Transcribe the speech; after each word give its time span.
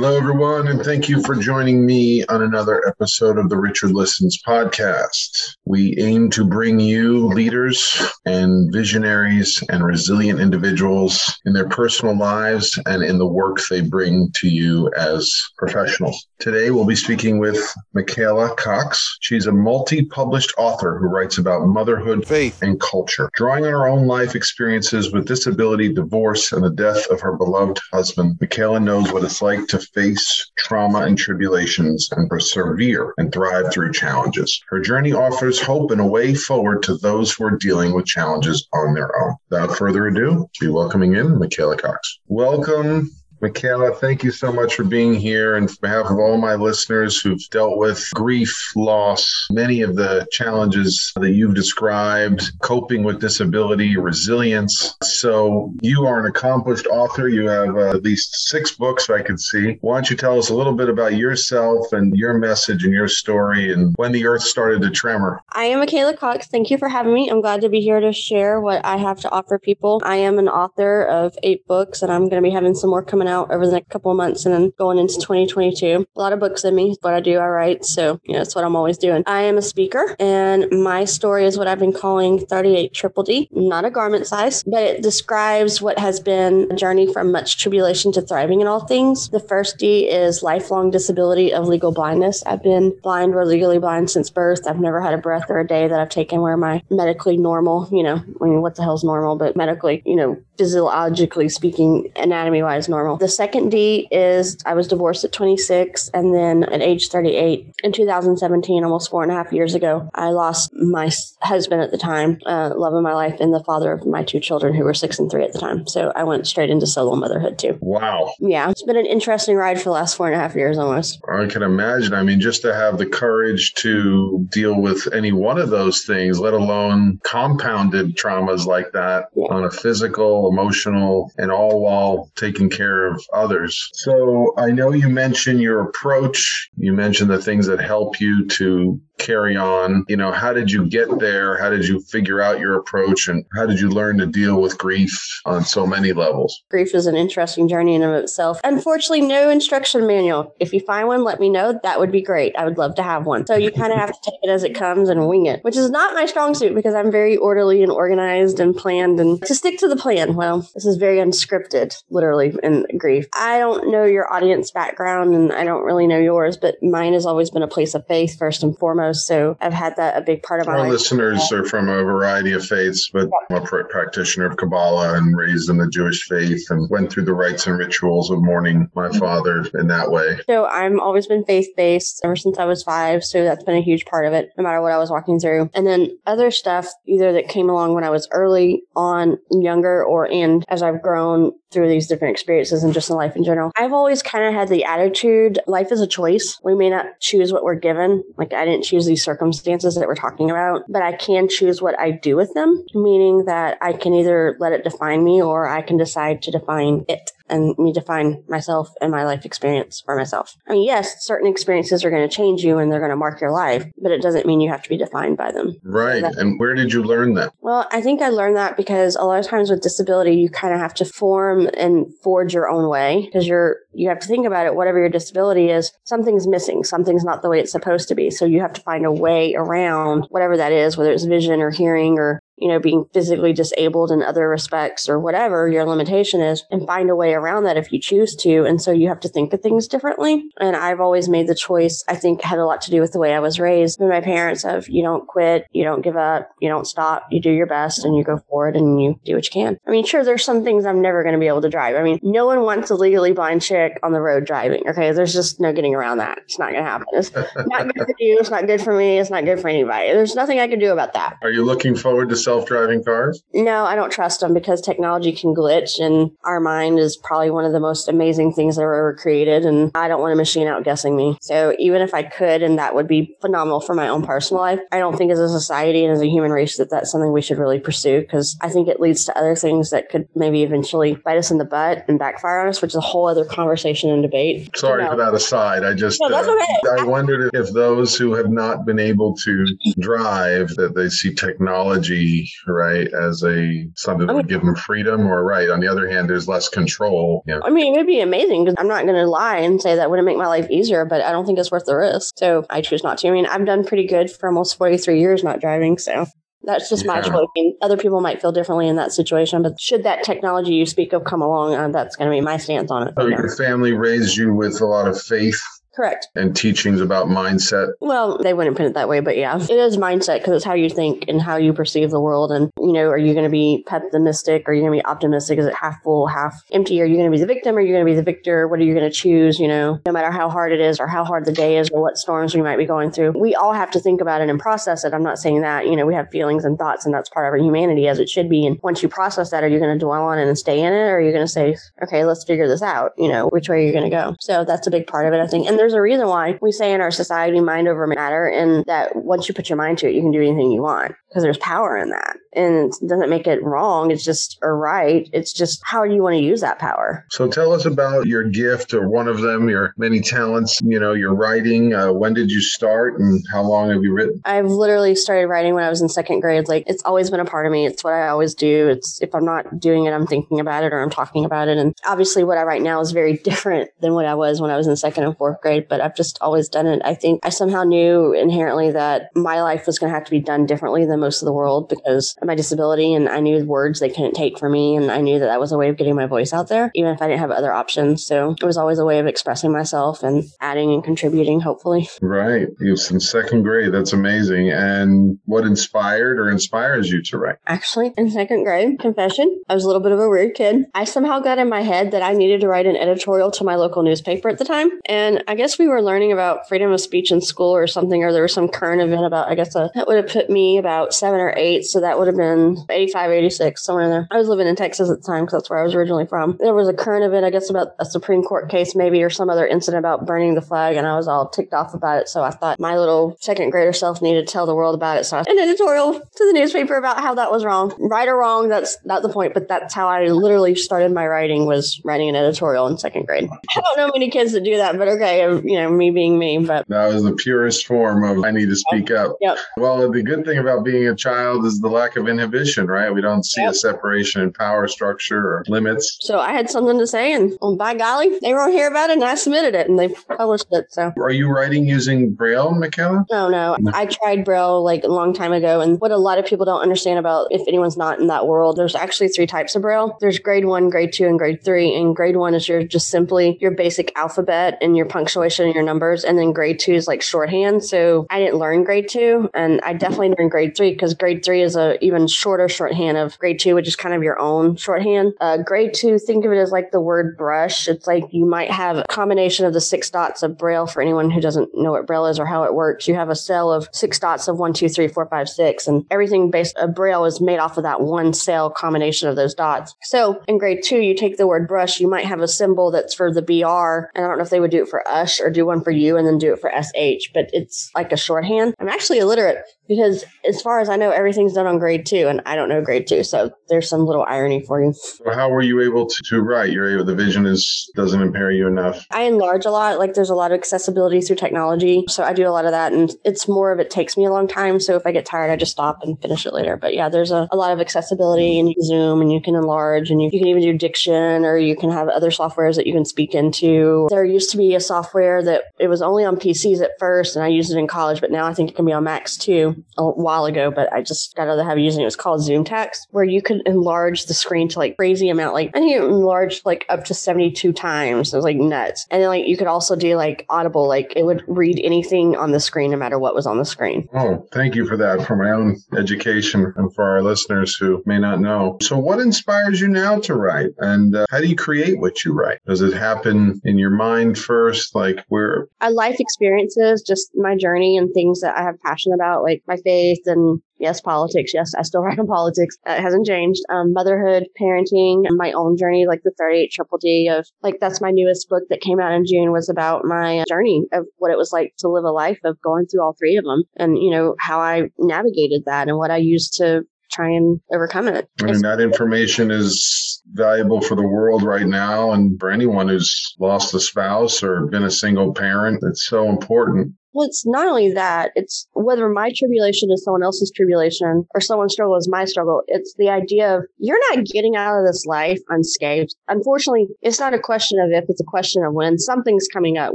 Hello, 0.00 0.16
everyone, 0.16 0.68
and 0.68 0.84
thank 0.84 1.08
you 1.08 1.20
for 1.24 1.34
joining 1.34 1.84
me 1.84 2.24
on 2.26 2.40
another 2.40 2.86
episode 2.86 3.36
of 3.36 3.48
the 3.48 3.56
Richard 3.56 3.90
Listens 3.90 4.40
podcast. 4.46 5.56
We 5.64 5.98
aim 5.98 6.30
to 6.30 6.44
bring 6.44 6.78
you 6.78 7.26
leaders 7.26 8.00
and 8.24 8.72
visionaries 8.72 9.60
and 9.70 9.84
resilient 9.84 10.38
individuals 10.38 11.36
in 11.46 11.52
their 11.52 11.68
personal 11.68 12.16
lives 12.16 12.78
and 12.86 13.02
in 13.02 13.18
the 13.18 13.26
work 13.26 13.58
they 13.68 13.80
bring 13.80 14.30
to 14.36 14.48
you 14.48 14.88
as 14.96 15.28
professionals. 15.56 16.28
Today, 16.38 16.70
we'll 16.70 16.84
be 16.84 16.94
speaking 16.94 17.40
with 17.40 17.58
Michaela 17.92 18.54
Cox. 18.54 19.18
She's 19.20 19.46
a 19.46 19.52
multi 19.52 20.04
published 20.04 20.52
author 20.56 20.96
who 20.96 21.08
writes 21.08 21.38
about 21.38 21.66
motherhood, 21.66 22.24
faith, 22.24 22.62
and 22.62 22.80
culture. 22.80 23.28
Drawing 23.34 23.64
on 23.64 23.72
her 23.72 23.88
own 23.88 24.06
life 24.06 24.36
experiences 24.36 25.10
with 25.10 25.26
disability, 25.26 25.92
divorce, 25.92 26.52
and 26.52 26.62
the 26.62 26.70
death 26.70 27.04
of 27.10 27.20
her 27.20 27.32
beloved 27.32 27.80
husband, 27.92 28.38
Michaela 28.40 28.78
knows 28.78 29.12
what 29.12 29.24
it's 29.24 29.42
like 29.42 29.66
to 29.66 29.87
face 29.94 30.50
trauma 30.58 31.00
and 31.00 31.16
tribulations 31.16 32.08
and 32.12 32.28
persevere 32.28 33.14
and 33.18 33.32
thrive 33.32 33.72
through 33.72 33.92
challenges. 33.92 34.60
Her 34.68 34.80
journey 34.80 35.12
offers 35.12 35.60
hope 35.60 35.90
and 35.90 36.00
a 36.00 36.06
way 36.06 36.34
forward 36.34 36.82
to 36.84 36.96
those 36.98 37.32
who 37.32 37.44
are 37.44 37.56
dealing 37.56 37.94
with 37.94 38.06
challenges 38.06 38.68
on 38.72 38.94
their 38.94 39.10
own. 39.22 39.36
Without 39.50 39.76
further 39.76 40.06
ado, 40.06 40.48
be 40.60 40.68
welcoming 40.68 41.14
in 41.14 41.38
Michaela 41.38 41.76
Cox. 41.76 42.18
Welcome 42.26 43.10
Michaela, 43.40 43.94
thank 43.94 44.24
you 44.24 44.32
so 44.32 44.52
much 44.52 44.74
for 44.74 44.84
being 44.84 45.14
here. 45.14 45.54
And 45.56 45.70
behalf 45.80 46.06
of 46.06 46.18
all 46.18 46.38
my 46.38 46.54
listeners 46.54 47.20
who've 47.20 47.42
dealt 47.50 47.78
with 47.78 48.04
grief, 48.14 48.72
loss, 48.74 49.46
many 49.50 49.82
of 49.82 49.94
the 49.94 50.26
challenges 50.32 51.12
that 51.16 51.32
you've 51.32 51.54
described, 51.54 52.50
coping 52.60 53.04
with 53.04 53.20
disability, 53.20 53.96
resilience. 53.96 54.96
So, 55.02 55.72
you 55.82 56.06
are 56.06 56.18
an 56.18 56.26
accomplished 56.26 56.86
author. 56.88 57.28
You 57.28 57.48
have 57.48 57.76
uh, 57.76 57.90
at 57.90 58.02
least 58.02 58.48
six 58.48 58.72
books 58.72 59.08
I 59.08 59.22
can 59.22 59.38
see. 59.38 59.78
Why 59.82 59.96
don't 59.96 60.10
you 60.10 60.16
tell 60.16 60.38
us 60.38 60.50
a 60.50 60.54
little 60.54 60.74
bit 60.74 60.88
about 60.88 61.14
yourself 61.14 61.92
and 61.92 62.16
your 62.16 62.34
message 62.34 62.84
and 62.84 62.92
your 62.92 63.08
story 63.08 63.72
and 63.72 63.94
when 63.96 64.12
the 64.12 64.26
earth 64.26 64.42
started 64.42 64.82
to 64.82 64.90
tremor? 64.90 65.40
I 65.52 65.64
am 65.64 65.78
Michaela 65.78 66.16
Cox. 66.16 66.46
Thank 66.48 66.70
you 66.70 66.78
for 66.78 66.88
having 66.88 67.14
me. 67.14 67.28
I'm 67.30 67.40
glad 67.40 67.60
to 67.60 67.68
be 67.68 67.80
here 67.80 68.00
to 68.00 68.12
share 68.12 68.60
what 68.60 68.84
I 68.84 68.96
have 68.96 69.20
to 69.20 69.30
offer 69.30 69.58
people. 69.58 70.02
I 70.04 70.16
am 70.16 70.38
an 70.38 70.48
author 70.48 71.04
of 71.04 71.36
eight 71.42 71.66
books, 71.66 72.02
and 72.02 72.10
I'm 72.10 72.28
going 72.28 72.42
to 72.42 72.48
be 72.48 72.50
having 72.50 72.74
some 72.74 72.90
more 72.90 73.02
coming 73.02 73.27
out 73.28 73.50
over 73.50 73.66
the 73.66 73.72
next 73.72 73.90
couple 73.90 74.10
of 74.10 74.16
months 74.16 74.44
and 74.44 74.54
then 74.54 74.72
going 74.78 74.98
into 74.98 75.14
2022. 75.14 76.06
A 76.14 76.20
lot 76.20 76.32
of 76.32 76.40
books 76.40 76.64
in 76.64 76.74
me, 76.74 76.96
what 77.02 77.14
I 77.14 77.20
do, 77.20 77.38
I 77.38 77.46
write. 77.46 77.84
So, 77.84 78.20
you 78.24 78.32
know, 78.32 78.40
that's 78.40 78.54
what 78.54 78.64
I'm 78.64 78.76
always 78.76 78.98
doing. 78.98 79.22
I 79.26 79.42
am 79.42 79.58
a 79.58 79.62
speaker 79.62 80.16
and 80.18 80.66
my 80.70 81.04
story 81.04 81.44
is 81.44 81.58
what 81.58 81.68
I've 81.68 81.78
been 81.78 81.92
calling 81.92 82.38
38 82.38 82.92
Triple 82.92 83.22
D, 83.22 83.48
not 83.52 83.84
a 83.84 83.90
garment 83.90 84.26
size, 84.26 84.62
but 84.64 84.82
it 84.82 85.02
describes 85.02 85.80
what 85.80 85.98
has 85.98 86.20
been 86.20 86.68
a 86.70 86.76
journey 86.76 87.12
from 87.12 87.32
much 87.32 87.58
tribulation 87.58 88.12
to 88.12 88.22
thriving 88.22 88.60
in 88.60 88.66
all 88.66 88.86
things. 88.86 89.28
The 89.28 89.40
first 89.40 89.78
D 89.78 90.08
is 90.08 90.42
lifelong 90.42 90.90
disability 90.90 91.52
of 91.52 91.66
legal 91.66 91.92
blindness. 91.92 92.42
I've 92.46 92.62
been 92.62 92.96
blind 93.02 93.34
or 93.34 93.44
legally 93.44 93.78
blind 93.78 94.10
since 94.10 94.30
birth. 94.30 94.66
I've 94.66 94.80
never 94.80 95.00
had 95.00 95.14
a 95.14 95.18
breath 95.18 95.46
or 95.48 95.60
a 95.60 95.66
day 95.66 95.88
that 95.88 96.00
I've 96.00 96.08
taken 96.08 96.40
where 96.40 96.56
my 96.56 96.82
medically 96.90 97.36
normal, 97.36 97.88
you 97.92 98.02
know, 98.02 98.22
I 98.40 98.44
mean, 98.44 98.62
what 98.62 98.76
the 98.76 98.82
hell's 98.82 99.04
normal, 99.04 99.36
but 99.36 99.56
medically, 99.56 100.02
you 100.06 100.16
know, 100.16 100.40
physiologically 100.56 101.48
speaking, 101.48 102.10
anatomy 102.16 102.62
wise 102.62 102.88
normal. 102.88 103.17
The 103.18 103.28
second 103.28 103.70
D 103.70 104.08
is 104.10 104.58
I 104.64 104.74
was 104.74 104.88
divorced 104.88 105.24
at 105.24 105.32
26 105.32 106.10
and 106.14 106.34
then 106.34 106.64
at 106.64 106.80
age 106.80 107.08
38 107.08 107.74
in 107.84 107.92
2017, 107.92 108.84
almost 108.84 109.10
four 109.10 109.22
and 109.22 109.32
a 109.32 109.34
half 109.34 109.52
years 109.52 109.74
ago, 109.74 110.08
I 110.14 110.30
lost 110.30 110.72
my 110.74 111.10
husband 111.40 111.82
at 111.82 111.90
the 111.90 111.98
time, 111.98 112.38
uh, 112.46 112.72
love 112.76 112.94
of 112.94 113.02
my 113.02 113.14
life, 113.14 113.40
and 113.40 113.52
the 113.54 113.62
father 113.64 113.92
of 113.92 114.06
my 114.06 114.22
two 114.22 114.40
children 114.40 114.74
who 114.74 114.84
were 114.84 114.94
six 114.94 115.18
and 115.18 115.30
three 115.30 115.44
at 115.44 115.52
the 115.52 115.58
time. 115.58 115.86
So 115.86 116.12
I 116.14 116.24
went 116.24 116.46
straight 116.46 116.70
into 116.70 116.86
solo 116.86 117.16
motherhood 117.16 117.58
too. 117.58 117.78
Wow. 117.80 118.32
Yeah, 118.40 118.70
it's 118.70 118.82
been 118.82 118.96
an 118.96 119.06
interesting 119.06 119.56
ride 119.56 119.78
for 119.78 119.84
the 119.84 119.90
last 119.92 120.16
four 120.16 120.26
and 120.26 120.34
a 120.34 120.38
half 120.38 120.54
years 120.54 120.78
almost. 120.78 121.20
I 121.28 121.46
can 121.46 121.62
imagine. 121.62 122.14
I 122.14 122.22
mean, 122.22 122.40
just 122.40 122.62
to 122.62 122.74
have 122.74 122.98
the 122.98 123.06
courage 123.06 123.74
to 123.74 124.46
deal 124.50 124.80
with 124.80 125.12
any 125.12 125.32
one 125.32 125.58
of 125.58 125.70
those 125.70 126.04
things, 126.04 126.38
let 126.38 126.54
alone 126.54 127.20
compounded 127.24 128.16
traumas 128.16 128.66
like 128.66 128.92
that 128.92 129.28
yeah. 129.34 129.46
on 129.50 129.64
a 129.64 129.70
physical, 129.70 130.48
emotional, 130.50 131.32
and 131.38 131.50
all 131.50 131.80
while 131.80 132.30
taking 132.36 132.70
care 132.70 133.07
others. 133.32 133.90
So 133.94 134.54
I 134.56 134.70
know 134.70 134.92
you 134.92 135.08
mentioned 135.08 135.60
your 135.60 135.82
approach. 135.82 136.68
You 136.76 136.92
mentioned 136.92 137.30
the 137.30 137.40
things 137.40 137.66
that 137.66 137.80
help 137.80 138.20
you 138.20 138.46
to 138.46 139.00
carry 139.18 139.56
on? 139.56 140.04
You 140.08 140.16
know, 140.16 140.32
how 140.32 140.52
did 140.52 140.70
you 140.70 140.86
get 140.86 141.18
there? 141.18 141.58
How 141.58 141.68
did 141.70 141.86
you 141.86 142.00
figure 142.00 142.40
out 142.40 142.60
your 142.60 142.74
approach? 142.78 143.28
And 143.28 143.44
how 143.54 143.66
did 143.66 143.80
you 143.80 143.90
learn 143.90 144.18
to 144.18 144.26
deal 144.26 144.60
with 144.60 144.78
grief 144.78 145.40
on 145.44 145.64
so 145.64 145.86
many 145.86 146.12
levels? 146.12 146.62
Grief 146.70 146.94
is 146.94 147.06
an 147.06 147.16
interesting 147.16 147.68
journey 147.68 147.94
in 147.94 148.02
of 148.02 148.14
itself. 148.14 148.60
Unfortunately, 148.64 149.20
no 149.20 149.50
instruction 149.50 150.06
manual. 150.06 150.54
If 150.60 150.72
you 150.72 150.80
find 150.80 151.08
one, 151.08 151.24
let 151.24 151.40
me 151.40 151.50
know. 151.50 151.78
That 151.82 151.98
would 152.00 152.12
be 152.12 152.22
great. 152.22 152.56
I 152.56 152.64
would 152.64 152.78
love 152.78 152.94
to 152.96 153.02
have 153.02 153.26
one. 153.26 153.46
So 153.46 153.56
you 153.56 153.70
kind 153.70 153.92
of 153.92 153.98
have 153.98 154.12
to 154.12 154.30
take 154.30 154.38
it 154.42 154.50
as 154.50 154.64
it 154.64 154.74
comes 154.74 155.08
and 155.08 155.28
wing 155.28 155.46
it, 155.46 155.62
which 155.64 155.76
is 155.76 155.90
not 155.90 156.14
my 156.14 156.26
strong 156.26 156.54
suit 156.54 156.74
because 156.74 156.94
I'm 156.94 157.10
very 157.10 157.36
orderly 157.36 157.82
and 157.82 157.92
organized 157.92 158.60
and 158.60 158.74
planned 158.74 159.20
and 159.20 159.42
to 159.42 159.54
stick 159.54 159.78
to 159.78 159.88
the 159.88 159.96
plan. 159.96 160.34
Well, 160.34 160.68
this 160.74 160.86
is 160.86 160.96
very 160.96 161.18
unscripted, 161.18 162.02
literally, 162.10 162.54
in 162.62 162.86
grief. 162.96 163.26
I 163.34 163.58
don't 163.58 163.90
know 163.90 164.04
your 164.04 164.32
audience 164.32 164.70
background 164.70 165.34
and 165.34 165.52
I 165.52 165.64
don't 165.64 165.84
really 165.84 166.06
know 166.06 166.18
yours, 166.18 166.56
but 166.56 166.82
mine 166.82 167.12
has 167.14 167.26
always 167.26 167.50
been 167.50 167.62
a 167.62 167.68
place 167.68 167.94
of 167.94 168.06
faith 168.06 168.38
first 168.38 168.62
and 168.62 168.76
foremost 168.78 169.07
so 169.12 169.56
I've 169.60 169.72
had 169.72 169.96
that 169.96 170.16
a 170.16 170.20
big 170.20 170.42
part 170.42 170.60
of 170.60 170.66
my 170.66 170.72
Our 170.74 170.78
life. 170.80 170.90
listeners 170.90 171.50
are 171.52 171.64
from 171.64 171.88
a 171.88 172.02
variety 172.02 172.52
of 172.52 172.64
faiths, 172.64 173.10
but 173.12 173.28
I'm 173.50 173.56
a 173.56 173.60
pr- 173.60 173.82
practitioner 173.84 174.46
of 174.46 174.56
Kabbalah 174.56 175.16
and 175.16 175.36
raised 175.36 175.70
in 175.70 175.78
the 175.78 175.88
Jewish 175.88 176.24
faith 176.28 176.66
and 176.70 176.88
went 176.90 177.10
through 177.12 177.24
the 177.24 177.34
rites 177.34 177.66
and 177.66 177.78
rituals 177.78 178.30
of 178.30 178.42
mourning 178.42 178.90
my 178.94 179.10
father 179.18 179.64
in 179.78 179.88
that 179.88 180.10
way. 180.10 180.38
So 180.46 180.66
I'm 180.66 181.00
always 181.00 181.26
been 181.26 181.44
faith 181.44 181.68
based 181.76 182.20
ever 182.24 182.36
since 182.36 182.58
I 182.58 182.64
was 182.64 182.82
five. 182.82 183.24
So 183.24 183.44
that's 183.44 183.64
been 183.64 183.76
a 183.76 183.82
huge 183.82 184.04
part 184.06 184.26
of 184.26 184.32
it, 184.32 184.50
no 184.56 184.64
matter 184.64 184.80
what 184.80 184.92
I 184.92 184.98
was 184.98 185.10
walking 185.10 185.38
through. 185.38 185.70
And 185.74 185.86
then 185.86 186.16
other 186.26 186.50
stuff, 186.50 186.88
either 187.06 187.32
that 187.32 187.48
came 187.48 187.68
along 187.70 187.94
when 187.94 188.04
I 188.04 188.10
was 188.10 188.28
early 188.30 188.82
on, 188.96 189.38
younger, 189.50 190.04
or 190.04 190.30
and 190.30 190.64
as 190.68 190.82
I've 190.82 191.02
grown 191.02 191.52
through 191.70 191.88
these 191.88 192.06
different 192.06 192.32
experiences 192.32 192.82
and 192.82 192.94
just 192.94 193.10
in 193.10 193.16
life 193.16 193.36
in 193.36 193.44
general. 193.44 193.70
I've 193.76 193.92
always 193.92 194.22
kind 194.22 194.44
of 194.44 194.54
had 194.54 194.68
the 194.68 194.84
attitude 194.84 195.58
life 195.66 195.92
is 195.92 196.00
a 196.00 196.06
choice. 196.06 196.58
We 196.64 196.74
may 196.74 196.88
not 196.88 197.20
choose 197.20 197.52
what 197.52 197.62
we're 197.62 197.74
given. 197.74 198.24
Like 198.38 198.54
I 198.54 198.64
didn't 198.64 198.84
choose 198.84 198.97
these 199.06 199.24
circumstances 199.24 199.94
that 199.94 200.06
we're 200.06 200.14
talking 200.14 200.50
about, 200.50 200.84
but 200.88 201.02
I 201.02 201.12
can 201.12 201.48
choose 201.48 201.82
what 201.82 201.98
I 201.98 202.10
do 202.10 202.36
with 202.36 202.54
them, 202.54 202.84
meaning 202.94 203.44
that 203.46 203.78
I 203.80 203.92
can 203.92 204.14
either 204.14 204.56
let 204.58 204.72
it 204.72 204.84
define 204.84 205.24
me 205.24 205.42
or 205.42 205.68
I 205.68 205.82
can 205.82 205.96
decide 205.96 206.42
to 206.42 206.50
define 206.50 207.04
it 207.08 207.32
and 207.50 207.76
me 207.78 207.92
define 207.92 208.42
myself 208.48 208.90
and 209.00 209.10
my 209.10 209.24
life 209.24 209.44
experience 209.44 210.02
for 210.04 210.16
myself. 210.16 210.56
I 210.66 210.72
mean, 210.72 210.84
yes, 210.84 211.24
certain 211.24 211.48
experiences 211.48 212.04
are 212.04 212.10
going 212.10 212.28
to 212.28 212.34
change 212.34 212.62
you 212.62 212.78
and 212.78 212.90
they're 212.90 213.00
going 213.00 213.10
to 213.10 213.16
mark 213.16 213.40
your 213.40 213.50
life, 213.50 213.86
but 214.02 214.12
it 214.12 214.22
doesn't 214.22 214.46
mean 214.46 214.60
you 214.60 214.70
have 214.70 214.82
to 214.82 214.88
be 214.88 214.96
defined 214.96 215.36
by 215.36 215.52
them. 215.52 215.76
Right. 215.82 216.22
So 216.22 216.40
and 216.40 216.58
where 216.58 216.74
did 216.74 216.92
you 216.92 217.02
learn 217.02 217.34
that? 217.34 217.52
Well, 217.60 217.86
I 217.90 218.00
think 218.00 218.22
I 218.22 218.28
learned 218.28 218.56
that 218.56 218.76
because 218.76 219.16
a 219.16 219.24
lot 219.24 219.38
of 219.38 219.46
times 219.46 219.70
with 219.70 219.82
disability, 219.82 220.36
you 220.36 220.48
kind 220.48 220.74
of 220.74 220.80
have 220.80 220.94
to 220.94 221.04
form 221.04 221.68
and 221.76 222.06
forge 222.22 222.54
your 222.54 222.68
own 222.68 222.88
way 222.88 223.26
because 223.26 223.46
you're, 223.46 223.78
you 223.92 224.08
have 224.08 224.20
to 224.20 224.28
think 224.28 224.46
about 224.46 224.66
it, 224.66 224.74
whatever 224.74 224.98
your 224.98 225.08
disability 225.08 225.70
is, 225.70 225.92
something's 226.04 226.46
missing, 226.46 226.84
something's 226.84 227.24
not 227.24 227.42
the 227.42 227.48
way 227.48 227.60
it's 227.60 227.72
supposed 227.72 228.08
to 228.08 228.14
be. 228.14 228.30
So 228.30 228.44
you 228.44 228.60
have 228.60 228.72
to 228.74 228.80
find 228.82 229.04
a 229.04 229.12
way 229.12 229.54
around 229.54 230.26
whatever 230.30 230.56
that 230.56 230.72
is, 230.72 230.96
whether 230.96 231.12
it's 231.12 231.24
vision 231.24 231.60
or 231.60 231.70
hearing 231.70 232.18
or 232.18 232.40
you 232.60 232.68
know, 232.68 232.78
being 232.78 233.06
physically 233.12 233.52
disabled 233.52 234.10
in 234.10 234.22
other 234.22 234.48
respects 234.48 235.08
or 235.08 235.18
whatever 235.18 235.68
your 235.68 235.84
limitation 235.84 236.40
is 236.40 236.64
and 236.70 236.86
find 236.86 237.10
a 237.10 237.16
way 237.16 237.34
around 237.34 237.64
that 237.64 237.76
if 237.76 237.92
you 237.92 238.00
choose 238.00 238.34
to. 238.36 238.64
And 238.64 238.80
so 238.80 238.90
you 238.90 239.08
have 239.08 239.20
to 239.20 239.28
think 239.28 239.52
of 239.52 239.60
things 239.60 239.88
differently. 239.88 240.44
And 240.60 240.76
I've 240.76 241.00
always 241.00 241.28
made 241.28 241.46
the 241.46 241.54
choice, 241.54 242.04
I 242.08 242.14
think 242.14 242.42
had 242.42 242.58
a 242.58 242.64
lot 242.64 242.80
to 242.82 242.90
do 242.90 243.00
with 243.00 243.12
the 243.12 243.18
way 243.18 243.34
I 243.34 243.40
was 243.40 243.60
raised 243.60 244.00
with 244.00 244.08
my 244.08 244.20
parents 244.20 244.64
of 244.64 244.88
you 244.88 245.02
don't 245.02 245.26
quit, 245.26 245.66
you 245.72 245.84
don't 245.84 246.02
give 246.02 246.16
up, 246.16 246.50
you 246.60 246.68
don't 246.68 246.86
stop, 246.86 247.26
you 247.30 247.40
do 247.40 247.50
your 247.50 247.66
best 247.66 248.04
and 248.04 248.16
you 248.16 248.24
go 248.24 248.38
forward 248.48 248.76
and 248.76 249.00
you 249.00 249.20
do 249.24 249.34
what 249.34 249.44
you 249.44 249.50
can. 249.50 249.78
I 249.86 249.90
mean, 249.90 250.04
sure, 250.04 250.24
there's 250.24 250.44
some 250.44 250.64
things 250.64 250.86
I'm 250.86 251.02
never 251.02 251.22
going 251.22 251.34
to 251.34 251.40
be 251.40 251.48
able 251.48 251.62
to 251.62 251.68
drive. 251.68 251.96
I 251.96 252.02
mean, 252.02 252.18
no 252.22 252.46
one 252.46 252.62
wants 252.62 252.90
a 252.90 252.94
legally 252.94 253.32
blind 253.32 253.62
chick 253.62 253.98
on 254.02 254.12
the 254.12 254.20
road 254.20 254.44
driving. 254.44 254.88
Okay. 254.88 255.12
There's 255.12 255.32
just 255.32 255.60
no 255.60 255.72
getting 255.72 255.94
around 255.94 256.18
that. 256.18 256.38
It's 256.38 256.58
not 256.58 256.72
going 256.72 256.84
to 256.84 256.90
happen. 256.90 257.06
It's 257.12 257.32
not 257.34 257.94
good 257.94 258.06
for 258.06 258.14
you. 258.18 258.38
It's 258.38 258.50
not 258.50 258.66
good 258.66 258.80
for 258.80 258.96
me. 258.96 259.18
It's 259.18 259.30
not 259.30 259.44
good 259.44 259.60
for 259.60 259.68
anybody. 259.68 260.12
There's 260.12 260.34
nothing 260.34 260.58
I 260.58 260.68
can 260.68 260.78
do 260.78 260.92
about 260.92 261.12
that. 261.14 261.36
Are 261.42 261.50
you 261.50 261.64
looking 261.64 261.96
forward 261.96 262.28
to 262.30 262.36
self-driving 262.48 263.04
cars? 263.04 263.42
No, 263.54 263.84
I 263.84 263.94
don't 263.94 264.10
trust 264.10 264.40
them 264.40 264.54
because 264.54 264.80
technology 264.80 265.32
can 265.32 265.54
glitch 265.54 265.98
and 266.00 266.30
our 266.44 266.60
mind 266.60 266.98
is 266.98 267.16
probably 267.16 267.50
one 267.50 267.64
of 267.64 267.72
the 267.72 267.80
most 267.80 268.08
amazing 268.08 268.52
things 268.52 268.76
that 268.76 268.82
were 268.82 268.94
ever 268.94 269.14
created 269.14 269.64
and 269.64 269.90
I 269.94 270.08
don't 270.08 270.20
want 270.20 270.32
a 270.32 270.36
machine 270.36 270.66
outguessing 270.66 271.16
me. 271.16 271.36
So 271.40 271.74
even 271.78 272.02
if 272.02 272.14
I 272.14 272.22
could 272.22 272.62
and 272.62 272.78
that 272.78 272.94
would 272.94 273.08
be 273.08 273.36
phenomenal 273.40 273.80
for 273.80 273.94
my 273.94 274.08
own 274.08 274.24
personal 274.24 274.62
life, 274.62 274.80
I 274.92 274.98
don't 274.98 275.16
think 275.16 275.32
as 275.32 275.38
a 275.38 275.48
society 275.48 276.04
and 276.04 276.12
as 276.12 276.20
a 276.20 276.28
human 276.28 276.50
race 276.50 276.76
that 276.78 276.90
that's 276.90 277.10
something 277.10 277.32
we 277.32 277.42
should 277.42 277.58
really 277.58 277.80
pursue 277.80 278.20
because 278.20 278.56
I 278.60 278.68
think 278.68 278.88
it 278.88 279.00
leads 279.00 279.24
to 279.26 279.38
other 279.38 279.54
things 279.54 279.90
that 279.90 280.08
could 280.08 280.28
maybe 280.34 280.62
eventually 280.62 281.14
bite 281.14 281.38
us 281.38 281.50
in 281.50 281.58
the 281.58 281.64
butt 281.64 282.04
and 282.08 282.18
backfire 282.18 282.60
on 282.60 282.68
us, 282.68 282.80
which 282.80 282.92
is 282.92 282.96
a 282.96 283.00
whole 283.00 283.28
other 283.28 283.44
conversation 283.44 284.10
and 284.10 284.22
debate. 284.22 284.70
Sorry 284.76 285.02
you 285.02 285.08
know. 285.08 285.16
for 285.16 285.16
that 285.24 285.34
aside. 285.34 285.84
I 285.84 285.94
just 285.94 286.20
no, 286.20 286.34
uh, 286.34 286.42
okay. 286.42 287.02
I 287.02 287.04
wondered 287.04 287.50
if 287.54 287.72
those 287.72 288.16
who 288.16 288.34
have 288.34 288.50
not 288.50 288.86
been 288.86 288.98
able 288.98 289.34
to 289.36 289.66
drive 289.98 290.68
that 290.76 290.94
they 290.94 291.08
see 291.08 291.34
technology 291.34 292.37
right, 292.66 293.08
as 293.12 293.42
a 293.42 293.86
something 293.96 294.26
that 294.26 294.34
would 294.34 294.48
give 294.48 294.62
them 294.62 294.74
freedom, 294.74 295.26
or 295.26 295.44
right. 295.44 295.68
On 295.68 295.80
the 295.80 295.88
other 295.88 296.08
hand, 296.08 296.28
there's 296.28 296.48
less 296.48 296.68
control. 296.68 297.42
I 297.64 297.70
mean, 297.70 297.94
it'd 297.94 298.06
be 298.06 298.20
amazing 298.20 298.64
because 298.64 298.76
I'm 298.78 298.88
not 298.88 299.04
going 299.04 299.16
to 299.16 299.26
lie 299.26 299.58
and 299.58 299.80
say 299.80 299.96
that 299.96 300.10
wouldn't 300.10 300.26
make 300.26 300.36
my 300.36 300.46
life 300.46 300.68
easier, 300.70 301.04
but 301.04 301.22
I 301.22 301.32
don't 301.32 301.46
think 301.46 301.58
it's 301.58 301.70
worth 301.70 301.86
the 301.86 301.96
risk. 301.96 302.34
So 302.36 302.64
I 302.70 302.80
choose 302.80 303.02
not 303.02 303.18
to. 303.18 303.28
I 303.28 303.30
mean, 303.30 303.46
I've 303.46 303.66
done 303.66 303.84
pretty 303.84 304.06
good 304.06 304.30
for 304.30 304.48
almost 304.48 304.76
43 304.76 305.20
years 305.20 305.44
not 305.44 305.60
driving, 305.60 305.98
so 305.98 306.26
that's 306.62 306.90
just 306.90 307.06
my 307.06 307.20
choice. 307.20 307.46
Other 307.80 307.96
people 307.96 308.20
might 308.20 308.40
feel 308.40 308.52
differently 308.52 308.88
in 308.88 308.96
that 308.96 309.12
situation, 309.12 309.62
but 309.62 309.80
should 309.80 310.02
that 310.02 310.24
technology 310.24 310.74
you 310.74 310.86
speak 310.86 311.12
of 311.12 311.24
come 311.24 311.40
along, 311.40 311.74
uh, 311.74 311.88
that's 311.88 312.16
going 312.16 312.30
to 312.30 312.36
be 312.36 312.40
my 312.40 312.56
stance 312.56 312.90
on 312.90 313.08
it. 313.08 313.14
So 313.16 313.26
your 313.26 313.54
family 313.56 313.92
raised 313.92 314.36
you 314.36 314.54
with 314.54 314.80
a 314.80 314.86
lot 314.86 315.08
of 315.08 315.20
faith 315.20 315.60
Correct. 315.98 316.28
And 316.36 316.54
teachings 316.54 317.00
about 317.00 317.26
mindset. 317.26 317.88
Well, 318.00 318.38
they 318.38 318.54
wouldn't 318.54 318.76
put 318.76 318.86
it 318.86 318.94
that 318.94 319.08
way, 319.08 319.18
but 319.18 319.36
yeah, 319.36 319.56
it 319.56 319.68
is 319.68 319.96
mindset 319.96 320.38
because 320.38 320.54
it's 320.54 320.64
how 320.64 320.74
you 320.74 320.88
think 320.88 321.24
and 321.26 321.42
how 321.42 321.56
you 321.56 321.72
perceive 321.72 322.12
the 322.12 322.20
world. 322.20 322.52
And, 322.52 322.70
you 322.78 322.92
know, 322.92 323.08
are 323.08 323.18
you 323.18 323.32
going 323.32 323.46
to 323.46 323.50
be 323.50 323.82
pessimistic? 323.84 324.68
Or 324.68 324.70
are 324.70 324.74
you 324.74 324.82
going 324.82 324.92
to 324.92 325.02
be 325.02 325.06
optimistic? 325.06 325.58
Is 325.58 325.66
it 325.66 325.74
half 325.74 326.00
full, 326.04 326.28
half 326.28 326.54
empty? 326.70 327.02
Are 327.02 327.04
you 327.04 327.16
going 327.16 327.28
to 327.28 327.36
be 327.36 327.40
the 327.40 327.52
victim? 327.52 327.74
Or 327.74 327.78
are 327.78 327.80
you 327.80 327.92
going 327.92 328.06
to 328.06 328.10
be 328.12 328.14
the 328.14 328.22
victor? 328.22 328.68
What 328.68 328.78
are 328.78 328.84
you 328.84 328.94
going 328.94 329.10
to 329.10 329.12
choose? 329.12 329.58
You 329.58 329.66
know, 329.66 330.00
no 330.06 330.12
matter 330.12 330.30
how 330.30 330.48
hard 330.48 330.70
it 330.70 330.80
is 330.80 331.00
or 331.00 331.08
how 331.08 331.24
hard 331.24 331.46
the 331.46 331.52
day 331.52 331.78
is 331.78 331.90
or 331.90 332.00
what 332.00 332.16
storms 332.16 332.54
we 332.54 332.62
might 332.62 332.78
be 332.78 332.86
going 332.86 333.10
through, 333.10 333.32
we 333.32 333.56
all 333.56 333.72
have 333.72 333.90
to 333.90 333.98
think 333.98 334.20
about 334.20 334.40
it 334.40 334.48
and 334.48 334.60
process 334.60 335.02
it. 335.02 335.12
I'm 335.12 335.24
not 335.24 335.40
saying 335.40 335.62
that, 335.62 335.88
you 335.88 335.96
know, 335.96 336.06
we 336.06 336.14
have 336.14 336.30
feelings 336.30 336.64
and 336.64 336.78
thoughts 336.78 337.06
and 337.06 337.12
that's 337.12 337.28
part 337.28 337.48
of 337.48 337.50
our 337.50 337.58
humanity 337.58 338.06
as 338.06 338.20
it 338.20 338.28
should 338.28 338.48
be. 338.48 338.64
And 338.68 338.78
once 338.84 339.02
you 339.02 339.08
process 339.08 339.50
that, 339.50 339.64
are 339.64 339.68
you 339.68 339.80
going 339.80 339.98
to 339.98 340.04
dwell 340.04 340.26
on 340.26 340.38
it 340.38 340.46
and 340.46 340.56
stay 340.56 340.78
in 340.78 340.92
it? 340.92 340.96
Or 340.96 341.16
are 341.16 341.20
you 341.20 341.32
going 341.32 341.44
to 341.44 341.52
say, 341.52 341.76
okay, 342.04 342.24
let's 342.24 342.44
figure 342.44 342.68
this 342.68 342.82
out? 342.82 343.14
You 343.18 343.26
know, 343.26 343.48
which 343.48 343.68
way 343.68 343.82
you're 343.82 343.92
going 343.92 344.08
to 344.08 344.16
go. 344.16 344.36
So 344.38 344.64
that's 344.64 344.86
a 344.86 344.92
big 344.92 345.08
part 345.08 345.26
of 345.26 345.32
it, 345.32 345.40
I 345.40 345.48
think. 345.48 345.66
And 345.66 345.76
there's 345.76 345.87
a 345.94 346.00
reason 346.00 346.26
why 346.26 346.58
we 346.60 346.72
say 346.72 346.92
in 346.92 347.00
our 347.00 347.10
society, 347.10 347.60
mind 347.60 347.88
over 347.88 348.06
matter, 348.06 348.46
and 348.46 348.84
that 348.86 349.16
once 349.16 349.48
you 349.48 349.54
put 349.54 349.68
your 349.68 349.78
mind 349.78 349.98
to 349.98 350.08
it, 350.08 350.14
you 350.14 350.20
can 350.20 350.30
do 350.30 350.42
anything 350.42 350.70
you 350.70 350.82
want 350.82 351.14
because 351.28 351.42
there's 351.42 351.58
power 351.58 351.96
in 351.96 352.10
that. 352.10 352.36
And 352.54 352.92
it 352.92 353.08
doesn't 353.08 353.30
make 353.30 353.46
it 353.46 353.62
wrong. 353.62 354.10
It's 354.10 354.24
just, 354.24 354.58
or 354.62 354.76
right. 354.76 355.28
It's 355.32 355.52
just 355.52 355.80
how 355.84 356.04
do 356.04 356.14
you 356.14 356.22
want 356.22 356.34
to 356.34 356.42
use 356.42 356.60
that 356.62 356.78
power? 356.78 357.24
So 357.30 357.46
tell 357.48 357.72
us 357.72 357.84
about 357.84 358.26
your 358.26 358.44
gift 358.44 358.94
or 358.94 359.08
one 359.08 359.28
of 359.28 359.42
them, 359.42 359.68
your 359.68 359.94
many 359.96 360.20
talents, 360.20 360.80
you 360.82 360.98
know, 360.98 361.12
your 361.12 361.34
writing. 361.34 361.94
Uh, 361.94 362.12
when 362.12 362.34
did 362.34 362.50
you 362.50 362.60
start 362.60 363.20
and 363.20 363.44
how 363.52 363.62
long 363.62 363.90
have 363.90 364.02
you 364.02 364.12
written? 364.12 364.40
I've 364.44 364.66
literally 364.66 365.14
started 365.14 365.46
writing 365.46 365.74
when 365.74 365.84
I 365.84 365.90
was 365.90 366.00
in 366.00 366.08
second 366.08 366.40
grade. 366.40 366.68
Like 366.68 366.84
it's 366.86 367.02
always 367.04 367.30
been 367.30 367.40
a 367.40 367.44
part 367.44 367.66
of 367.66 367.72
me. 367.72 367.86
It's 367.86 368.02
what 368.02 368.14
I 368.14 368.28
always 368.28 368.54
do. 368.54 368.88
It's 368.88 369.20
if 369.20 369.34
I'm 369.34 369.44
not 369.44 369.78
doing 369.78 370.06
it, 370.06 370.12
I'm 370.12 370.26
thinking 370.26 370.58
about 370.58 370.84
it 370.84 370.92
or 370.92 371.00
I'm 371.00 371.10
talking 371.10 371.44
about 371.44 371.68
it. 371.68 371.76
And 371.76 371.94
obviously 372.06 372.44
what 372.44 372.58
I 372.58 372.62
write 372.62 372.82
now 372.82 373.00
is 373.00 373.12
very 373.12 373.36
different 373.44 373.90
than 374.00 374.14
what 374.14 374.24
I 374.24 374.34
was 374.34 374.60
when 374.60 374.70
I 374.70 374.76
was 374.76 374.86
in 374.86 374.96
second 374.96 375.24
and 375.24 375.36
fourth 375.36 375.60
grade, 375.60 375.77
but 375.80 376.00
I've 376.00 376.16
just 376.16 376.38
always 376.40 376.68
done 376.68 376.86
it. 376.86 377.02
I 377.04 377.14
think 377.14 377.40
I 377.44 377.50
somehow 377.50 377.84
knew 377.84 378.32
inherently 378.32 378.90
that 378.92 379.30
my 379.34 379.62
life 379.62 379.86
was 379.86 379.98
going 379.98 380.10
to 380.10 380.14
have 380.14 380.24
to 380.24 380.30
be 380.30 380.40
done 380.40 380.66
differently 380.66 381.04
than 381.04 381.20
most 381.20 381.42
of 381.42 381.46
the 381.46 381.52
world 381.52 381.88
because 381.88 382.34
of 382.40 382.46
my 382.46 382.54
disability. 382.54 383.12
And 383.14 383.28
I 383.28 383.40
knew 383.40 383.64
words 383.64 384.00
they 384.00 384.08
couldn't 384.08 384.34
take 384.34 384.58
from 384.58 384.72
me. 384.72 384.96
And 384.96 385.10
I 385.10 385.20
knew 385.20 385.38
that 385.38 385.46
that 385.46 385.60
was 385.60 385.72
a 385.72 385.78
way 385.78 385.88
of 385.88 385.96
getting 385.96 386.16
my 386.16 386.26
voice 386.26 386.52
out 386.52 386.68
there, 386.68 386.90
even 386.94 387.10
if 387.10 387.20
I 387.20 387.28
didn't 387.28 387.40
have 387.40 387.50
other 387.50 387.72
options. 387.72 388.24
So 388.24 388.54
it 388.60 388.64
was 388.64 388.76
always 388.76 388.98
a 388.98 389.04
way 389.04 389.18
of 389.18 389.26
expressing 389.26 389.72
myself 389.72 390.22
and 390.22 390.44
adding 390.60 390.92
and 390.92 391.04
contributing, 391.04 391.60
hopefully. 391.60 392.08
Right. 392.22 392.68
You 392.80 392.92
was 392.92 393.10
in 393.10 393.20
second 393.20 393.62
grade. 393.62 393.92
That's 393.92 394.12
amazing. 394.12 394.70
And 394.70 395.38
what 395.44 395.64
inspired 395.64 396.38
or 396.38 396.48
inspires 396.50 397.10
you 397.10 397.22
to 397.24 397.38
write? 397.38 397.56
Actually, 397.66 398.12
in 398.16 398.30
second 398.30 398.64
grade, 398.64 398.98
confession, 398.98 399.62
I 399.68 399.74
was 399.74 399.84
a 399.84 399.86
little 399.86 400.02
bit 400.02 400.12
of 400.12 400.20
a 400.20 400.28
weird 400.28 400.54
kid. 400.54 400.86
I 400.94 401.04
somehow 401.04 401.40
got 401.40 401.58
in 401.58 401.68
my 401.68 401.82
head 401.82 402.12
that 402.12 402.22
I 402.22 402.32
needed 402.32 402.60
to 402.62 402.68
write 402.68 402.86
an 402.86 402.96
editorial 402.96 403.50
to 403.52 403.64
my 403.64 403.74
local 403.74 404.02
newspaper 404.02 404.48
at 404.48 404.58
the 404.58 404.64
time. 404.64 404.90
And 405.06 405.42
I 405.48 405.54
guess 405.58 405.78
we 405.78 405.88
were 405.88 406.00
learning 406.00 406.32
about 406.32 406.68
freedom 406.68 406.90
of 406.90 407.00
speech 407.00 407.30
in 407.30 407.42
school 407.42 407.76
or 407.76 407.86
something, 407.86 408.24
or 408.24 408.32
there 408.32 408.42
was 408.42 408.54
some 408.54 408.68
current 408.68 409.02
event 409.02 409.26
about, 409.26 409.48
I 409.48 409.54
guess, 409.54 409.76
uh, 409.76 409.88
that 409.94 410.06
would 410.06 410.16
have 410.16 410.32
put 410.32 410.48
me 410.48 410.78
about 410.78 411.12
seven 411.12 411.40
or 411.40 411.52
eight. 411.56 411.84
So 411.84 412.00
that 412.00 412.18
would 412.18 412.26
have 412.26 412.36
been 412.36 412.78
85, 412.88 413.30
86, 413.30 413.84
somewhere 413.84 414.04
in 414.04 414.10
there. 414.10 414.28
I 414.30 414.38
was 414.38 414.48
living 414.48 414.66
in 414.66 414.76
Texas 414.76 415.10
at 415.10 415.20
the 415.20 415.26
time 415.26 415.44
because 415.44 415.60
that's 415.60 415.70
where 415.70 415.78
I 415.78 415.82
was 415.82 415.94
originally 415.94 416.26
from. 416.26 416.56
There 416.58 416.74
was 416.74 416.88
a 416.88 416.94
current 416.94 417.24
event, 417.24 417.44
I 417.44 417.50
guess, 417.50 417.68
about 417.68 417.88
a 417.98 418.04
Supreme 418.04 418.42
Court 418.42 418.70
case, 418.70 418.94
maybe, 418.94 419.22
or 419.22 419.30
some 419.30 419.50
other 419.50 419.66
incident 419.66 419.98
about 419.98 420.26
burning 420.26 420.54
the 420.54 420.62
flag. 420.62 420.96
And 420.96 421.06
I 421.06 421.16
was 421.16 421.28
all 421.28 421.48
ticked 421.48 421.74
off 421.74 421.92
about 421.92 422.22
it. 422.22 422.28
So 422.28 422.42
I 422.42 422.50
thought 422.50 422.80
my 422.80 422.96
little 422.96 423.36
second 423.40 423.70
grader 423.70 423.92
self 423.92 424.22
needed 424.22 424.46
to 424.46 424.52
tell 424.52 424.66
the 424.66 424.74
world 424.74 424.94
about 424.94 425.18
it. 425.18 425.24
So 425.24 425.36
I 425.36 425.44
an 425.48 425.58
editorial 425.58 426.14
to 426.14 426.46
the 426.46 426.52
newspaper 426.52 426.96
about 426.96 427.20
how 427.20 427.34
that 427.34 427.50
was 427.50 427.64
wrong. 427.64 427.94
Right 427.98 428.28
or 428.28 428.38
wrong, 428.38 428.68
that's 428.68 428.96
not 429.04 429.22
the 429.22 429.28
point, 429.28 429.54
but 429.54 429.68
that's 429.68 429.92
how 429.92 430.08
I 430.08 430.26
literally 430.26 430.74
started 430.74 431.12
my 431.12 431.26
writing 431.26 431.66
was 431.66 432.00
writing 432.04 432.28
an 432.28 432.36
editorial 432.36 432.86
in 432.86 432.98
second 432.98 433.26
grade. 433.26 433.48
I 433.50 433.80
don't 433.80 433.96
know 433.96 434.12
many 434.12 434.30
kids 434.30 434.52
that 434.52 434.62
do 434.62 434.76
that, 434.76 434.96
but 434.96 435.08
okay, 435.08 435.47
you 435.56 435.78
know, 435.78 435.90
me 435.90 436.10
being 436.10 436.38
me, 436.38 436.58
but 436.58 436.86
that 436.88 437.12
was 437.12 437.22
the 437.22 437.32
purest 437.32 437.86
form 437.86 438.24
of 438.24 438.44
I 438.44 438.50
need 438.50 438.68
to 438.68 438.76
speak 438.76 439.10
up. 439.10 439.36
Yep. 439.40 439.58
Well, 439.76 440.10
the 440.10 440.22
good 440.22 440.44
thing 440.44 440.58
about 440.58 440.84
being 440.84 441.06
a 441.08 441.14
child 441.14 441.64
is 441.64 441.80
the 441.80 441.88
lack 441.88 442.16
of 442.16 442.28
inhibition, 442.28 442.86
right? 442.86 443.12
We 443.12 443.20
don't 443.20 443.44
see 443.44 443.62
yep. 443.62 443.72
a 443.72 443.74
separation 443.74 444.42
in 444.42 444.52
power 444.52 444.88
structure 444.88 445.38
or 445.38 445.64
limits. 445.68 446.18
So 446.20 446.38
I 446.38 446.52
had 446.52 446.70
something 446.70 446.98
to 446.98 447.06
say, 447.06 447.32
and 447.32 447.56
well, 447.60 447.76
by 447.76 447.94
golly, 447.94 448.38
they 448.40 448.52
won't 448.54 448.72
hear 448.72 448.88
about 448.88 449.10
it, 449.10 449.14
and 449.14 449.24
I 449.24 449.34
submitted 449.34 449.74
it, 449.74 449.88
and 449.88 449.98
they 449.98 450.08
published 450.08 450.66
it. 450.70 450.86
So, 450.90 451.12
are 451.18 451.30
you 451.30 451.48
writing 451.48 451.86
using 451.86 452.34
Braille, 452.34 452.72
Michaela? 452.72 453.24
No, 453.30 453.48
no. 453.48 453.76
I 453.92 454.06
tried 454.06 454.44
Braille 454.44 454.82
like 454.82 455.04
a 455.04 455.08
long 455.08 455.32
time 455.32 455.52
ago, 455.52 455.80
and 455.80 456.00
what 456.00 456.10
a 456.10 456.16
lot 456.16 456.38
of 456.38 456.46
people 456.46 456.66
don't 456.66 456.82
understand 456.82 457.18
about 457.18 457.48
if 457.50 457.66
anyone's 457.66 457.96
not 457.96 458.20
in 458.20 458.26
that 458.28 458.46
world, 458.46 458.76
there's 458.76 458.94
actually 458.94 459.28
three 459.28 459.46
types 459.46 459.74
of 459.74 459.82
Braille. 459.82 460.16
There's 460.20 460.38
grade 460.38 460.64
one, 460.64 460.90
grade 460.90 461.12
two, 461.12 461.26
and 461.26 461.38
grade 461.38 461.62
three. 461.62 461.94
And 461.94 462.14
grade 462.14 462.36
one 462.36 462.54
is 462.54 462.68
your 462.68 462.82
just 462.82 463.08
simply 463.08 463.58
your 463.60 463.70
basic 463.70 464.12
alphabet 464.16 464.78
and 464.80 464.96
your 464.96 465.06
punctuation 465.06 465.37
and 465.42 465.74
your 465.74 465.84
numbers, 465.84 466.24
and 466.24 466.38
then 466.38 466.52
grade 466.52 466.78
two 466.78 466.92
is 466.92 467.06
like 467.06 467.22
shorthand. 467.22 467.84
So 467.84 468.26
I 468.30 468.38
didn't 468.38 468.58
learn 468.58 468.84
grade 468.84 469.08
two, 469.08 469.50
and 469.54 469.80
I 469.82 469.92
definitely 469.92 470.34
learned 470.38 470.50
grade 470.50 470.76
three 470.76 470.92
because 470.92 471.14
grade 471.14 471.44
three 471.44 471.62
is 471.62 471.76
a 471.76 472.02
even 472.04 472.26
shorter 472.26 472.68
shorthand 472.68 473.16
of 473.16 473.38
grade 473.38 473.58
two, 473.58 473.74
which 473.74 473.88
is 473.88 473.96
kind 473.96 474.14
of 474.14 474.22
your 474.22 474.38
own 474.38 474.76
shorthand. 474.76 475.34
Uh, 475.40 475.58
grade 475.58 475.94
two, 475.94 476.18
think 476.18 476.44
of 476.44 476.52
it 476.52 476.58
as 476.58 476.72
like 476.72 476.90
the 476.90 477.00
word 477.00 477.36
brush. 477.36 477.88
It's 477.88 478.06
like 478.06 478.24
you 478.32 478.46
might 478.46 478.70
have 478.70 478.98
a 478.98 479.04
combination 479.08 479.66
of 479.66 479.72
the 479.72 479.80
six 479.80 480.10
dots 480.10 480.42
of 480.42 480.58
Braille 480.58 480.86
for 480.86 481.00
anyone 481.00 481.30
who 481.30 481.40
doesn't 481.40 481.70
know 481.74 481.92
what 481.92 482.06
Braille 482.06 482.26
is 482.26 482.38
or 482.38 482.46
how 482.46 482.64
it 482.64 482.74
works. 482.74 483.08
You 483.08 483.14
have 483.14 483.30
a 483.30 483.36
cell 483.36 483.72
of 483.72 483.88
six 483.92 484.18
dots 484.18 484.48
of 484.48 484.58
one, 484.58 484.72
two, 484.72 484.88
three, 484.88 485.08
four, 485.08 485.26
five, 485.26 485.48
six, 485.48 485.86
and 485.86 486.04
everything 486.10 486.50
based 486.50 486.76
a 486.80 486.88
Braille 486.88 487.24
is 487.24 487.40
made 487.40 487.58
off 487.58 487.76
of 487.76 487.84
that 487.84 488.00
one 488.00 488.32
cell 488.32 488.70
combination 488.70 489.28
of 489.28 489.36
those 489.36 489.54
dots. 489.54 489.94
So 490.02 490.42
in 490.48 490.58
grade 490.58 490.80
two, 490.84 490.98
you 490.98 491.14
take 491.14 491.36
the 491.36 491.46
word 491.46 491.68
brush, 491.68 492.00
you 492.00 492.08
might 492.08 492.26
have 492.26 492.40
a 492.40 492.48
symbol 492.48 492.90
that's 492.90 493.14
for 493.14 493.32
the 493.32 493.42
BR, 493.42 494.10
and 494.14 494.24
I 494.24 494.28
don't 494.28 494.38
know 494.38 494.44
if 494.44 494.50
they 494.50 494.60
would 494.60 494.70
do 494.70 494.82
it 494.82 494.88
for 494.88 495.06
us 495.08 495.27
or 495.40 495.50
do 495.50 495.66
one 495.66 495.82
for 495.82 495.90
you 495.90 496.16
and 496.16 496.26
then 496.26 496.38
do 496.38 496.52
it 496.52 496.60
for 496.60 496.70
SH, 496.70 497.32
but 497.34 497.50
it's 497.52 497.90
like 497.94 498.12
a 498.12 498.16
shorthand. 498.16 498.74
I'm 498.78 498.88
actually 498.88 499.18
illiterate 499.18 499.58
because 499.88 500.24
as 500.46 500.60
far 500.60 500.80
as 500.80 500.88
I 500.88 500.96
know, 500.96 501.10
everything's 501.10 501.54
done 501.54 501.66
on 501.66 501.78
grade 501.78 502.06
two, 502.06 502.28
and 502.28 502.42
I 502.46 502.54
don't 502.54 502.68
know 502.68 502.82
grade 502.82 503.06
two. 503.06 503.24
So 503.24 503.50
there's 503.68 503.88
some 503.88 504.04
little 504.04 504.24
irony 504.28 504.64
for 504.64 504.82
you. 504.82 504.94
how 505.32 505.48
were 505.48 505.62
you 505.62 505.80
able 505.80 506.06
to, 506.06 506.22
to 506.26 506.40
write? 506.40 506.72
You're 506.72 506.92
able, 506.92 507.04
the 507.04 507.14
vision 507.14 507.46
is 507.46 507.90
doesn't 507.96 508.20
impair 508.20 508.50
you 508.50 508.66
enough. 508.66 509.06
I 509.10 509.22
enlarge 509.22 509.64
a 509.64 509.70
lot. 509.70 509.98
Like 509.98 510.14
there's 510.14 510.30
a 510.30 510.34
lot 510.34 510.52
of 510.52 510.58
accessibility 510.58 511.20
through 511.20 511.36
technology, 511.36 512.04
so 512.08 512.22
I 512.22 512.34
do 512.34 512.46
a 512.46 512.50
lot 512.50 512.66
of 512.66 512.72
that, 512.72 512.92
and 512.92 513.10
it's 513.24 513.48
more 513.48 513.72
of 513.72 513.80
it 513.80 513.90
takes 513.90 514.16
me 514.16 514.26
a 514.26 514.30
long 514.30 514.46
time. 514.46 514.78
So 514.78 514.94
if 514.94 515.06
I 515.06 515.12
get 515.12 515.24
tired, 515.24 515.50
I 515.50 515.56
just 515.56 515.72
stop 515.72 516.02
and 516.02 516.20
finish 516.20 516.44
it 516.44 516.52
later. 516.52 516.76
But 516.76 516.94
yeah, 516.94 517.08
there's 517.08 517.30
a, 517.30 517.48
a 517.50 517.56
lot 517.56 517.72
of 517.72 517.80
accessibility, 517.80 518.58
and 518.58 518.68
you 518.68 518.74
can 518.74 518.84
zoom, 518.84 519.20
and 519.22 519.32
you 519.32 519.40
can 519.40 519.54
enlarge, 519.54 520.10
and 520.10 520.20
you, 520.20 520.28
you 520.32 520.38
can 520.38 520.48
even 520.48 520.62
do 520.62 520.76
diction, 520.76 521.44
or 521.44 521.56
you 521.56 521.76
can 521.76 521.90
have 521.90 522.08
other 522.08 522.30
softwares 522.30 522.76
that 522.76 522.86
you 522.86 522.92
can 522.92 523.04
speak 523.04 523.34
into. 523.34 524.06
There 524.10 524.24
used 524.24 524.50
to 524.50 524.56
be 524.56 524.74
a 524.74 524.80
software 524.80 525.17
that 525.20 525.64
it 525.78 525.88
was 525.88 526.02
only 526.02 526.24
on 526.24 526.36
PCs 526.36 526.80
at 526.82 526.98
first, 526.98 527.36
and 527.36 527.44
I 527.44 527.48
used 527.48 527.70
it 527.70 527.78
in 527.78 527.86
college, 527.86 528.20
but 528.20 528.30
now 528.30 528.46
I 528.46 528.54
think 528.54 528.70
it 528.70 528.76
can 528.76 528.84
be 528.84 528.92
on 528.92 529.04
Macs 529.04 529.36
too 529.36 529.82
a 529.96 530.04
while 530.04 530.44
ago, 530.44 530.70
but 530.70 530.92
I 530.92 531.02
just 531.02 531.34
got 531.34 531.48
out 531.48 531.52
of 531.52 531.56
the 531.56 531.64
habit 531.64 531.82
using 531.82 532.00
it. 532.00 532.04
It 532.04 532.06
was 532.06 532.16
called 532.16 532.42
Zoom 532.42 532.64
Text, 532.64 533.08
where 533.10 533.24
you 533.24 533.42
could 533.42 533.62
enlarge 533.66 534.26
the 534.26 534.34
screen 534.34 534.68
to 534.68 534.78
like 534.78 534.96
crazy 534.96 535.28
amount. 535.28 535.54
Like 535.54 535.70
I 535.74 535.80
think 535.80 535.92
it 535.92 536.02
enlarged 536.02 536.64
like 536.64 536.84
up 536.88 537.04
to 537.06 537.14
72 537.14 537.72
times. 537.72 538.32
It 538.32 538.36
was 538.36 538.44
like 538.44 538.56
nuts. 538.56 539.06
And 539.10 539.22
then 539.22 539.28
like 539.28 539.46
you 539.46 539.56
could 539.56 539.66
also 539.66 539.96
do 539.96 540.16
like 540.16 540.46
audible, 540.48 540.86
like 540.86 541.12
it 541.16 541.24
would 541.24 541.44
read 541.46 541.80
anything 541.82 542.36
on 542.36 542.52
the 542.52 542.60
screen 542.60 542.90
no 542.90 542.96
matter 542.96 543.18
what 543.18 543.34
was 543.34 543.46
on 543.46 543.58
the 543.58 543.64
screen. 543.64 544.08
Oh, 544.14 544.46
thank 544.52 544.74
you 544.74 544.86
for 544.86 544.96
that 544.96 545.26
for 545.26 545.36
my 545.36 545.50
own 545.50 545.76
education 545.96 546.72
and 546.76 546.94
for 546.94 547.04
our 547.04 547.22
listeners 547.22 547.76
who 547.76 548.02
may 548.06 548.18
not 548.18 548.40
know. 548.40 548.78
So 548.82 548.98
what 548.98 549.20
inspires 549.20 549.80
you 549.80 549.88
now 549.88 550.18
to 550.20 550.34
write? 550.34 550.70
And 550.78 551.14
uh, 551.14 551.26
how 551.30 551.40
do 551.40 551.46
you 551.46 551.56
create 551.56 552.00
what 552.00 552.24
you 552.24 552.32
write? 552.32 552.58
Does 552.66 552.82
it 552.82 552.92
happen 552.92 553.60
in 553.64 553.78
your 553.78 553.90
mind 553.90 554.38
first? 554.38 554.94
Like 554.94 555.07
where? 555.28 555.68
I 555.80 555.88
life 555.88 556.16
experiences, 556.18 557.02
just 557.02 557.30
my 557.34 557.56
journey 557.56 557.96
and 557.96 558.12
things 558.12 558.40
that 558.40 558.56
I 558.56 558.62
have 558.62 558.80
passion 558.84 559.12
about, 559.12 559.42
like 559.42 559.62
my 559.66 559.76
faith 559.76 560.20
and 560.26 560.60
yes, 560.78 561.00
politics. 561.00 561.52
Yes, 561.54 561.74
I 561.74 561.82
still 561.82 562.02
write 562.04 562.18
on 562.18 562.26
politics. 562.26 562.76
It 562.86 563.00
hasn't 563.00 563.26
changed. 563.26 563.60
Um, 563.68 563.92
motherhood, 563.92 564.46
parenting, 564.60 565.24
my 565.30 565.52
own 565.52 565.76
journey, 565.76 566.06
like 566.06 566.22
the 566.22 566.32
38 566.38 566.70
Triple 566.72 566.98
D 566.98 567.28
of 567.28 567.46
like, 567.62 567.78
that's 567.80 568.00
my 568.00 568.10
newest 568.10 568.48
book 568.48 568.64
that 568.70 568.80
came 568.80 569.00
out 569.00 569.12
in 569.12 569.24
June 569.26 569.52
was 569.52 569.68
about 569.68 570.04
my 570.04 570.44
journey 570.48 570.84
of 570.92 571.06
what 571.16 571.30
it 571.30 571.38
was 571.38 571.52
like 571.52 571.74
to 571.78 571.88
live 571.88 572.04
a 572.04 572.10
life 572.10 572.40
of 572.44 572.60
going 572.60 572.86
through 572.86 573.02
all 573.02 573.14
three 573.18 573.36
of 573.36 573.44
them 573.44 573.62
and, 573.76 573.98
you 573.98 574.10
know, 574.10 574.34
how 574.38 574.60
I 574.60 574.90
navigated 574.98 575.64
that 575.66 575.88
and 575.88 575.98
what 575.98 576.10
I 576.10 576.18
used 576.18 576.54
to 576.54 576.82
try 577.10 577.30
and 577.30 577.60
overcome 577.72 578.08
it. 578.08 578.28
I 578.40 578.44
mean, 578.44 578.62
that 578.62 578.80
information 578.80 579.50
is 579.50 580.22
valuable 580.32 580.80
for 580.80 580.94
the 580.94 581.06
world 581.06 581.42
right 581.42 581.66
now 581.66 582.12
and 582.12 582.38
for 582.38 582.50
anyone 582.50 582.88
who's 582.88 583.34
lost 583.38 583.74
a 583.74 583.80
spouse 583.80 584.42
or 584.42 584.66
been 584.66 584.84
a 584.84 584.90
single 584.90 585.32
parent. 585.32 585.82
It's 585.82 586.06
so 586.06 586.28
important. 586.28 586.92
Well, 587.12 587.26
it's 587.26 587.46
not 587.46 587.66
only 587.66 587.92
that, 587.92 588.32
it's 588.34 588.68
whether 588.72 589.08
my 589.08 589.32
tribulation 589.34 589.90
is 589.90 590.04
someone 590.04 590.22
else's 590.22 590.52
tribulation 590.54 591.26
or 591.34 591.40
someone's 591.40 591.72
struggle 591.72 591.96
is 591.96 592.08
my 592.08 592.24
struggle. 592.24 592.62
It's 592.66 592.94
the 592.98 593.08
idea 593.08 593.56
of 593.56 593.64
you're 593.78 593.98
not 594.10 594.24
getting 594.26 594.56
out 594.56 594.78
of 594.78 594.86
this 594.86 595.06
life 595.06 595.40
unscathed. 595.48 596.14
Unfortunately, 596.28 596.86
it's 597.02 597.20
not 597.20 597.34
a 597.34 597.38
question 597.38 597.80
of 597.80 597.90
if, 597.90 598.04
it's 598.08 598.20
a 598.20 598.24
question 598.24 598.62
of 598.64 598.74
when 598.74 598.98
something's 598.98 599.48
coming 599.48 599.78
up, 599.78 599.94